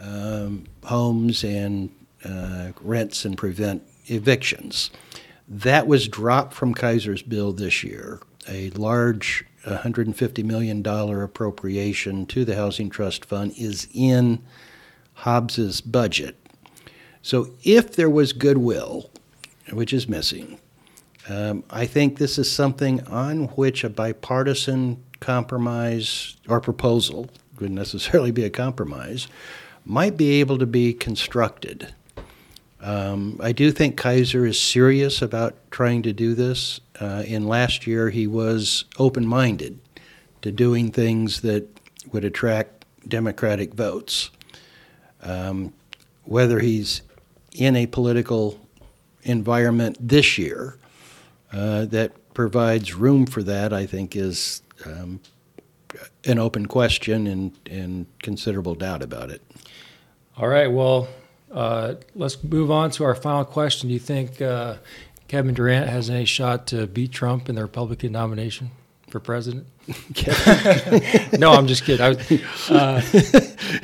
um, 0.00 0.64
homes 0.84 1.44
and 1.44 1.90
uh, 2.24 2.72
rents 2.80 3.24
and 3.24 3.36
prevent 3.36 3.82
evictions. 4.06 4.90
That 5.46 5.86
was 5.86 6.08
dropped 6.08 6.54
from 6.54 6.74
Kaiser's 6.74 7.22
bill 7.22 7.52
this 7.52 7.84
year. 7.84 8.20
A 8.48 8.70
large 8.70 9.44
$150 9.66 10.44
million 10.44 10.84
appropriation 10.86 12.26
to 12.26 12.44
the 12.44 12.56
Housing 12.56 12.90
Trust 12.90 13.24
Fund 13.24 13.52
is 13.56 13.88
in 13.92 14.42
Hobbs's 15.14 15.80
budget. 15.80 16.36
So 17.22 17.50
if 17.62 17.94
there 17.94 18.10
was 18.10 18.32
goodwill, 18.32 19.10
which 19.72 19.92
is 19.92 20.08
missing, 20.08 20.58
um, 21.28 21.62
I 21.70 21.86
think 21.86 22.18
this 22.18 22.36
is 22.36 22.50
something 22.50 23.06
on 23.06 23.44
which 23.48 23.84
a 23.84 23.88
bipartisan 23.88 25.02
compromise 25.20 26.36
or 26.48 26.60
proposal, 26.60 27.30
wouldn't 27.54 27.78
necessarily 27.78 28.32
be 28.32 28.44
a 28.44 28.50
compromise, 28.50 29.28
might 29.84 30.16
be 30.16 30.40
able 30.40 30.58
to 30.58 30.66
be 30.66 30.92
constructed. 30.92 31.94
Um, 32.80 33.38
I 33.40 33.52
do 33.52 33.70
think 33.70 33.96
Kaiser 33.96 34.44
is 34.44 34.58
serious 34.58 35.22
about 35.22 35.54
trying 35.70 36.02
to 36.02 36.12
do 36.12 36.34
this. 36.34 36.80
Uh, 37.00 37.22
in 37.24 37.46
last 37.46 37.86
year, 37.86 38.10
he 38.10 38.26
was 38.26 38.84
open 38.98 39.24
minded 39.24 39.78
to 40.42 40.50
doing 40.50 40.90
things 40.90 41.42
that 41.42 41.68
would 42.12 42.24
attract 42.24 42.84
Democratic 43.06 43.74
votes. 43.74 44.30
Um, 45.22 45.72
whether 46.24 46.60
he's 46.60 47.02
in 47.54 47.76
a 47.76 47.86
political 47.86 48.58
environment 49.22 49.96
this 50.00 50.38
year 50.38 50.76
uh, 51.52 51.84
that 51.86 52.12
provides 52.34 52.94
room 52.94 53.26
for 53.26 53.42
that, 53.42 53.72
I 53.72 53.86
think, 53.86 54.16
is 54.16 54.62
um, 54.86 55.20
an 56.24 56.38
open 56.38 56.66
question 56.66 57.26
and, 57.26 57.52
and 57.70 58.06
considerable 58.22 58.74
doubt 58.74 59.02
about 59.02 59.30
it. 59.30 59.42
All 60.36 60.48
right. 60.48 60.68
Well, 60.70 61.08
uh, 61.52 61.94
let's 62.14 62.42
move 62.42 62.70
on 62.70 62.90
to 62.92 63.04
our 63.04 63.14
final 63.14 63.44
question. 63.44 63.88
Do 63.88 63.92
you 63.92 64.00
think 64.00 64.40
uh, 64.40 64.76
Kevin 65.28 65.54
Durant 65.54 65.88
has 65.88 66.08
any 66.08 66.24
shot 66.24 66.66
to 66.68 66.86
beat 66.86 67.12
Trump 67.12 67.48
in 67.48 67.54
the 67.56 67.62
Republican 67.62 68.12
nomination 68.12 68.70
for 69.12 69.20
president? 69.20 69.66
no, 71.38 71.52
I'm 71.52 71.66
just 71.66 71.84
kidding. 71.84 72.04
I, 72.04 72.74
uh, 72.74 73.02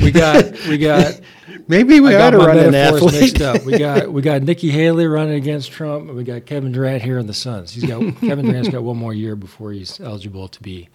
we 0.00 0.10
got 0.10 0.66
we 0.66 0.78
got 0.78 1.20
maybe 1.68 2.00
we 2.00 2.16
ought 2.16 2.30
to 2.30 2.38
run 2.38 2.58
an 2.58 2.74
athlete. 2.74 3.20
Mixed 3.20 3.42
up. 3.42 3.62
We 3.64 3.78
got 3.78 4.10
we 4.10 4.22
got 4.22 4.42
Nikki 4.42 4.70
Haley 4.70 5.06
running 5.06 5.34
against 5.34 5.70
Trump, 5.70 6.08
and 6.08 6.16
we 6.16 6.24
got 6.24 6.46
Kevin 6.46 6.72
Durant 6.72 7.02
here 7.02 7.18
in 7.18 7.26
the 7.26 7.34
Suns. 7.34 7.72
He's 7.72 7.84
got 7.84 8.00
Kevin 8.20 8.46
Durant's 8.46 8.70
got 8.70 8.82
one 8.82 8.96
more 8.96 9.12
year 9.12 9.36
before 9.36 9.70
he's 9.70 10.00
eligible 10.00 10.48
to 10.48 10.62
be 10.62 10.88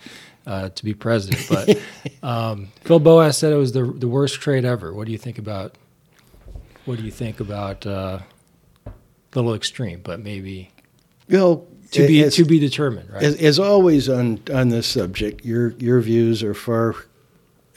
uh, 0.48 0.70
to 0.70 0.84
be 0.84 0.96
president. 0.96 1.48
But 1.48 1.80
um, 2.28 2.70
Phil 2.82 3.00
Boas 3.00 3.38
said 3.38 3.54
it 3.54 3.58
was 3.58 3.72
the 3.72 3.86
the 3.86 4.08
worst 4.08 4.42
trade 4.42 4.66
ever. 4.66 4.92
What 4.94 5.06
do 5.06 5.12
you 5.12 5.20
think 5.20 5.38
about? 5.38 5.76
What 6.86 6.98
do 6.98 7.06
you 7.06 7.12
think 7.12 7.40
about? 7.40 7.86
Uh, 7.86 8.20
a 8.88 8.92
little 9.36 9.54
extreme, 9.54 10.02
but 10.04 10.20
maybe. 10.20 10.72
Well, 11.30 11.66
to 11.94 12.08
be 12.08 12.24
as, 12.24 12.36
to 12.36 12.46
be 12.46 12.60
determined, 12.60 13.10
right? 13.10 13.24
As, 13.24 13.36
as, 13.36 13.60
always 13.60 14.10
on 14.10 14.40
on 14.54 14.70
this 14.70 14.88
subject, 14.88 15.46
your 15.46 15.72
your 15.74 16.02
views 16.02 16.44
are 16.44 16.54
far 16.54 16.96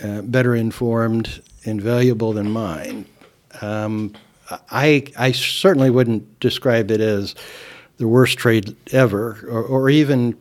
uh, 0.02 0.22
better 0.22 0.54
informed 0.54 1.42
and 1.64 1.80
valuable 1.80 2.32
than 2.32 2.50
mine. 2.50 3.06
Um, 3.60 4.14
I 4.70 5.06
I 5.18 5.32
certainly 5.32 5.90
wouldn't 5.90 6.40
describe 6.40 6.90
it 6.90 7.00
as 7.00 7.34
the 7.98 8.08
worst 8.08 8.38
trade 8.38 8.76
ever, 8.92 9.38
or, 9.48 9.62
or 9.62 9.90
even 9.90 10.36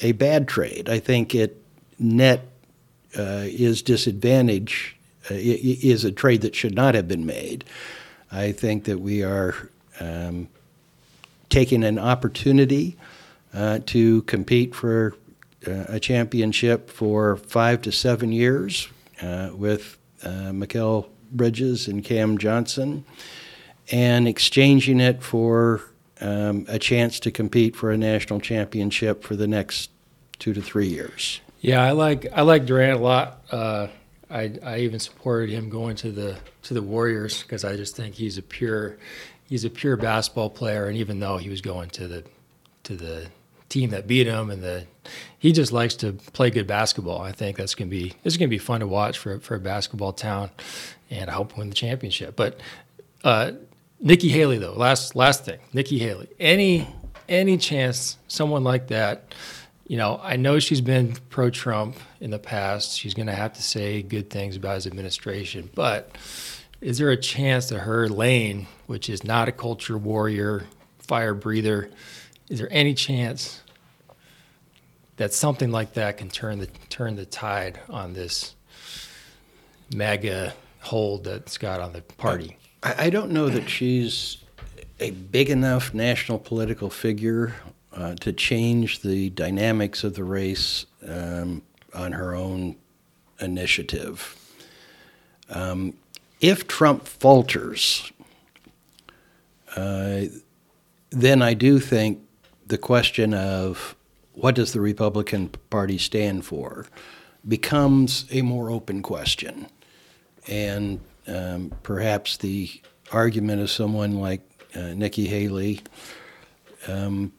a 0.00 0.12
bad 0.12 0.48
trade. 0.48 0.88
I 0.88 0.98
think 0.98 1.34
it 1.34 1.60
net 1.98 2.48
uh, 3.16 3.44
is 3.44 3.82
disadvantage 3.82 4.96
uh, 5.30 5.34
is 5.34 6.04
a 6.04 6.12
trade 6.12 6.42
that 6.42 6.54
should 6.54 6.74
not 6.74 6.94
have 6.94 7.08
been 7.08 7.24
made. 7.24 7.64
I 8.30 8.52
think 8.52 8.84
that 8.84 8.98
we 8.98 9.22
are 9.22 9.54
um, 10.00 10.48
taking 11.54 11.84
an 11.84 12.00
opportunity 12.00 12.96
uh, 13.54 13.78
to 13.86 14.22
compete 14.22 14.74
for 14.74 15.14
uh, 15.68 15.84
a 15.88 16.00
championship 16.00 16.90
for 16.90 17.36
five 17.36 17.80
to 17.80 17.92
seven 17.92 18.32
years 18.32 18.88
uh, 19.22 19.50
with 19.54 19.96
uh, 20.24 20.50
Mikal 20.50 21.06
Bridges 21.30 21.86
and 21.86 22.02
Cam 22.02 22.38
Johnson, 22.38 23.04
and 23.92 24.26
exchanging 24.26 24.98
it 24.98 25.22
for 25.22 25.80
um, 26.20 26.66
a 26.68 26.80
chance 26.80 27.20
to 27.20 27.30
compete 27.30 27.76
for 27.76 27.92
a 27.92 27.96
national 27.96 28.40
championship 28.40 29.22
for 29.22 29.36
the 29.36 29.46
next 29.46 29.90
two 30.40 30.54
to 30.54 30.60
three 30.60 30.88
years. 30.88 31.40
Yeah, 31.60 31.84
I 31.84 31.92
like 31.92 32.26
I 32.32 32.42
like 32.42 32.66
Durant 32.66 32.98
a 32.98 33.02
lot. 33.02 33.44
Uh, 33.52 33.86
I 34.28 34.52
I 34.60 34.78
even 34.80 34.98
supported 34.98 35.50
him 35.50 35.70
going 35.70 35.94
to 35.96 36.10
the 36.10 36.36
to 36.64 36.74
the 36.74 36.82
Warriors 36.82 37.42
because 37.42 37.64
I 37.64 37.76
just 37.76 37.94
think 37.94 38.16
he's 38.16 38.38
a 38.38 38.42
pure 38.42 38.96
he's 39.54 39.64
a 39.64 39.70
pure 39.70 39.96
basketball 39.96 40.50
player, 40.50 40.86
and 40.86 40.96
even 40.96 41.20
though 41.20 41.36
he 41.36 41.48
was 41.48 41.60
going 41.60 41.88
to 41.88 42.08
the 42.08 42.24
to 42.82 42.96
the 42.96 43.28
team 43.68 43.90
that 43.90 44.04
beat 44.04 44.26
him, 44.26 44.50
and 44.50 44.64
the 44.64 44.84
he 45.38 45.52
just 45.52 45.70
likes 45.70 45.94
to 45.94 46.14
play 46.32 46.50
good 46.50 46.66
basketball. 46.66 47.22
I 47.22 47.30
think 47.30 47.56
that's 47.56 47.76
gonna 47.76 47.88
be 47.88 48.14
is 48.24 48.36
gonna 48.36 48.48
be 48.48 48.58
fun 48.58 48.80
to 48.80 48.88
watch 48.88 49.16
for 49.16 49.38
for 49.38 49.54
a 49.54 49.60
basketball 49.60 50.12
town, 50.12 50.50
and 51.08 51.30
I 51.30 51.34
hope 51.34 51.56
win 51.56 51.68
the 51.68 51.74
championship. 51.76 52.34
But 52.34 52.58
uh, 53.22 53.52
Nikki 54.00 54.28
Haley, 54.28 54.58
though, 54.58 54.72
last 54.72 55.14
last 55.14 55.44
thing, 55.44 55.60
Nikki 55.72 56.00
Haley, 56.00 56.30
any 56.40 56.92
any 57.28 57.56
chance 57.56 58.16
someone 58.26 58.64
like 58.64 58.88
that. 58.88 59.36
You 59.86 59.98
know, 59.98 60.18
I 60.20 60.34
know 60.34 60.58
she's 60.58 60.80
been 60.80 61.14
pro 61.30 61.50
Trump 61.50 61.94
in 62.20 62.32
the 62.32 62.40
past. 62.40 62.98
She's 62.98 63.14
going 63.14 63.26
to 63.26 63.34
have 63.34 63.52
to 63.52 63.62
say 63.62 64.02
good 64.02 64.30
things 64.30 64.56
about 64.56 64.76
his 64.76 64.86
administration. 64.86 65.68
But 65.74 66.16
is 66.80 66.96
there 66.96 67.10
a 67.10 67.18
chance 67.18 67.68
that 67.68 67.80
her 67.80 68.08
lane 68.08 68.66
which 68.86 69.08
is 69.08 69.24
not 69.24 69.48
a 69.48 69.52
culture 69.52 69.98
warrior, 69.98 70.64
fire 70.98 71.34
breather. 71.34 71.90
Is 72.48 72.58
there 72.58 72.68
any 72.70 72.94
chance 72.94 73.62
that 75.16 75.32
something 75.32 75.70
like 75.70 75.94
that 75.94 76.18
can 76.18 76.28
turn 76.28 76.58
the 76.58 76.66
turn 76.88 77.16
the 77.16 77.26
tide 77.26 77.80
on 77.88 78.12
this 78.12 78.54
MAGA 79.94 80.54
hold 80.80 81.24
that's 81.24 81.58
got 81.58 81.80
on 81.80 81.92
the 81.92 82.02
party? 82.02 82.56
I, 82.82 83.06
I 83.06 83.10
don't 83.10 83.30
know 83.30 83.48
that 83.48 83.68
she's 83.68 84.38
a 85.00 85.10
big 85.10 85.50
enough 85.50 85.94
national 85.94 86.38
political 86.38 86.90
figure 86.90 87.54
uh, 87.92 88.14
to 88.16 88.32
change 88.32 89.00
the 89.00 89.30
dynamics 89.30 90.04
of 90.04 90.14
the 90.14 90.24
race 90.24 90.86
um, 91.06 91.62
on 91.94 92.12
her 92.12 92.34
own 92.34 92.76
initiative. 93.40 94.36
Um, 95.48 95.94
if 96.40 96.66
Trump 96.66 97.06
falters, 97.06 98.12
uh, 99.76 100.22
then 101.10 101.42
I 101.42 101.54
do 101.54 101.78
think 101.78 102.20
the 102.66 102.78
question 102.78 103.34
of 103.34 103.96
what 104.32 104.54
does 104.54 104.72
the 104.72 104.80
Republican 104.80 105.48
Party 105.70 105.98
stand 105.98 106.44
for 106.44 106.86
becomes 107.46 108.24
a 108.30 108.42
more 108.42 108.70
open 108.70 109.02
question. 109.02 109.66
And 110.48 111.00
um, 111.26 111.72
perhaps 111.82 112.36
the 112.36 112.70
argument 113.12 113.62
of 113.62 113.70
someone 113.70 114.18
like 114.18 114.40
uh, 114.74 114.94
Nikki 114.94 115.26
Haley 115.26 115.80
um, 116.88 117.32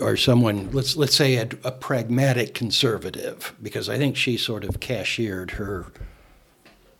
or 0.00 0.16
someone, 0.16 0.70
let's, 0.72 0.96
let's 0.96 1.16
say 1.16 1.36
a, 1.36 1.48
a, 1.64 1.72
pragmatic 1.72 2.54
conservative, 2.54 3.54
because 3.62 3.88
I 3.88 3.98
think 3.98 4.16
she 4.16 4.36
sort 4.36 4.64
of 4.64 4.80
cashiered 4.80 5.52
her 5.52 5.86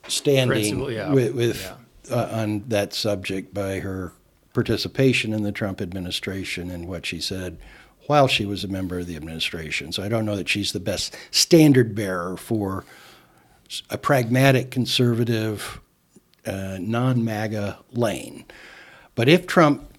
standing 0.09 0.91
yeah. 0.91 1.13
with, 1.13 1.35
with 1.35 1.63
yeah 1.63 1.77
uh, 2.11 2.29
on 2.33 2.65
that 2.69 2.93
subject 2.93 3.55
by 3.55 3.81
her 3.81 4.13
participation 4.53 5.33
in 5.33 5.43
the 5.43 5.53
Trump 5.53 5.81
administration 5.81 6.71
and 6.71 6.89
what 6.89 7.07
she 7.07 7.21
said 7.21 7.59
while 8.07 8.27
she 8.27 8.45
was 8.45 8.65
a 8.65 8.69
member 8.69 8.99
of 8.99 9.07
the 9.07 9.17
administration. 9.17 9.93
So 9.93 10.03
I 10.03 10.09
don't 10.09 10.25
know 10.25 10.37
that 10.37 10.49
she's 10.49 10.73
the 10.73 10.81
best 10.81 11.17
standard 11.31 11.95
bearer 11.95 12.37
for 12.37 12.85
a 13.89 13.97
pragmatic 13.97 14.71
conservative, 14.71 15.81
uh, 16.45 16.79
non 16.81 17.25
MAGA 17.25 17.79
lane. 17.93 18.45
But 19.15 19.29
if 19.29 19.47
Trump 19.47 19.97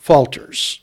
falters, 0.00 0.80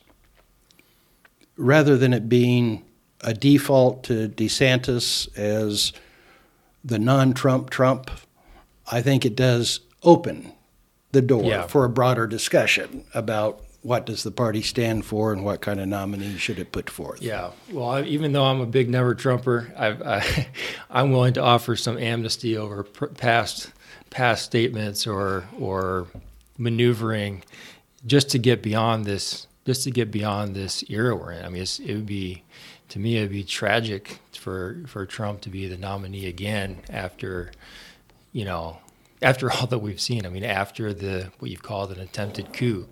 rather 1.57 1.97
than 1.97 2.13
it 2.13 2.29
being 2.29 2.85
a 3.21 3.33
default 3.33 4.03
to 4.05 4.29
DeSantis 4.29 5.35
as 5.37 5.91
the 6.83 6.99
non 6.99 7.33
Trump 7.33 7.69
Trump, 7.69 8.11
I 8.89 9.01
think 9.01 9.25
it 9.25 9.35
does 9.35 9.79
open 10.05 10.53
the 11.11 11.21
door 11.21 11.43
yeah. 11.43 11.67
for 11.67 11.83
a 11.83 11.89
broader 11.89 12.27
discussion 12.27 13.05
about 13.13 13.61
what 13.81 14.07
does 14.07 14.23
the 14.23 14.31
party 14.31 14.63
stand 14.63 15.05
for 15.05 15.31
and 15.31 15.45
what 15.45 15.61
kind 15.61 15.79
of 15.79 15.87
nominee 15.87 16.37
should 16.37 16.57
it 16.57 16.71
put 16.71 16.89
forth. 16.89 17.21
Yeah, 17.21 17.51
well, 17.71 17.89
I, 17.89 18.01
even 18.01 18.31
though 18.31 18.45
I'm 18.45 18.59
a 18.59 18.65
big 18.65 18.89
never 18.89 19.13
Trumper, 19.13 19.71
I, 19.77 20.47
am 20.89 21.11
willing 21.11 21.33
to 21.33 21.41
offer 21.41 21.75
some 21.75 21.97
amnesty 21.97 22.57
over 22.57 22.83
past 22.83 23.71
past 24.09 24.45
statements 24.45 25.05
or 25.05 25.47
or 25.59 26.07
maneuvering 26.57 27.43
just 28.07 28.29
to 28.29 28.39
get 28.39 28.63
beyond 28.63 29.05
this 29.05 29.45
just 29.65 29.83
to 29.83 29.91
get 29.91 30.09
beyond 30.09 30.55
this 30.55 30.83
era 30.89 31.15
we're 31.15 31.33
in. 31.33 31.45
I 31.45 31.49
mean, 31.49 31.61
it 31.63 31.93
would 31.93 32.05
be 32.05 32.43
to 32.89 32.99
me, 32.99 33.17
it'd 33.17 33.29
be 33.29 33.43
tragic 33.43 34.19
for 34.33 34.81
for 34.87 35.05
Trump 35.05 35.41
to 35.41 35.49
be 35.49 35.67
the 35.67 35.77
nominee 35.77 36.25
again 36.25 36.81
after, 36.89 37.51
you 38.31 38.45
know, 38.45 38.77
after 39.21 39.51
all 39.51 39.67
that 39.67 39.79
we've 39.79 40.01
seen. 40.01 40.25
I 40.25 40.29
mean, 40.29 40.43
after 40.43 40.93
the 40.93 41.31
what 41.39 41.51
you've 41.51 41.63
called 41.63 41.91
an 41.91 41.99
attempted 41.99 42.53
coup, 42.53 42.87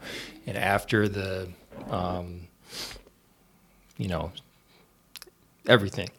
and 0.46 0.58
after 0.58 1.08
the, 1.08 1.50
um, 1.90 2.48
you 3.98 4.08
know, 4.08 4.32
everything 5.68 6.10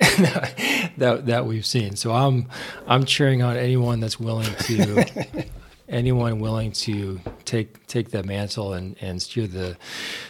that 0.97 1.23
that 1.27 1.47
we've 1.47 1.67
seen. 1.67 1.97
So 1.97 2.12
I'm 2.12 2.49
I'm 2.87 3.05
cheering 3.05 3.43
on 3.43 3.57
anyone 3.57 4.01
that's 4.01 4.19
willing 4.19 4.55
to 4.55 5.47
anyone 5.88 6.40
willing 6.40 6.73
to 6.73 7.21
take 7.45 7.87
take 7.87 8.11
that 8.11 8.25
mantle 8.25 8.73
and, 8.75 8.97
and 9.01 9.21
steer 9.21 9.47
the 9.47 9.77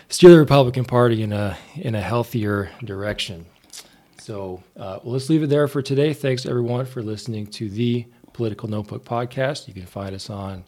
steer 0.08 0.30
the 0.30 0.38
Republican 0.38 0.84
Party 0.84 1.22
in 1.22 1.32
a 1.32 1.56
in 1.76 1.94
a 1.94 2.00
healthier 2.00 2.70
direction. 2.84 3.46
So 4.18 4.62
uh, 4.76 5.00
well, 5.02 5.12
let's 5.12 5.28
leave 5.28 5.42
it 5.42 5.50
there 5.50 5.68
for 5.68 5.82
today. 5.82 6.14
Thanks 6.14 6.46
everyone 6.46 6.86
for 6.86 7.02
listening 7.02 7.46
to 7.48 7.68
the 7.68 8.06
Political 8.34 8.68
Notebook 8.68 9.04
podcast. 9.04 9.66
You 9.66 9.72
can 9.72 9.86
find 9.86 10.14
us 10.14 10.28
on 10.28 10.64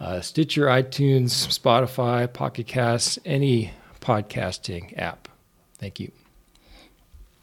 uh, 0.00 0.20
Stitcher, 0.20 0.66
iTunes, 0.66 1.46
Spotify, 1.46 2.30
Pocket 2.30 2.66
Casts, 2.66 3.18
any 3.24 3.70
podcasting 4.00 4.98
app. 4.98 5.28
Thank 5.78 6.00
you. 6.00 6.10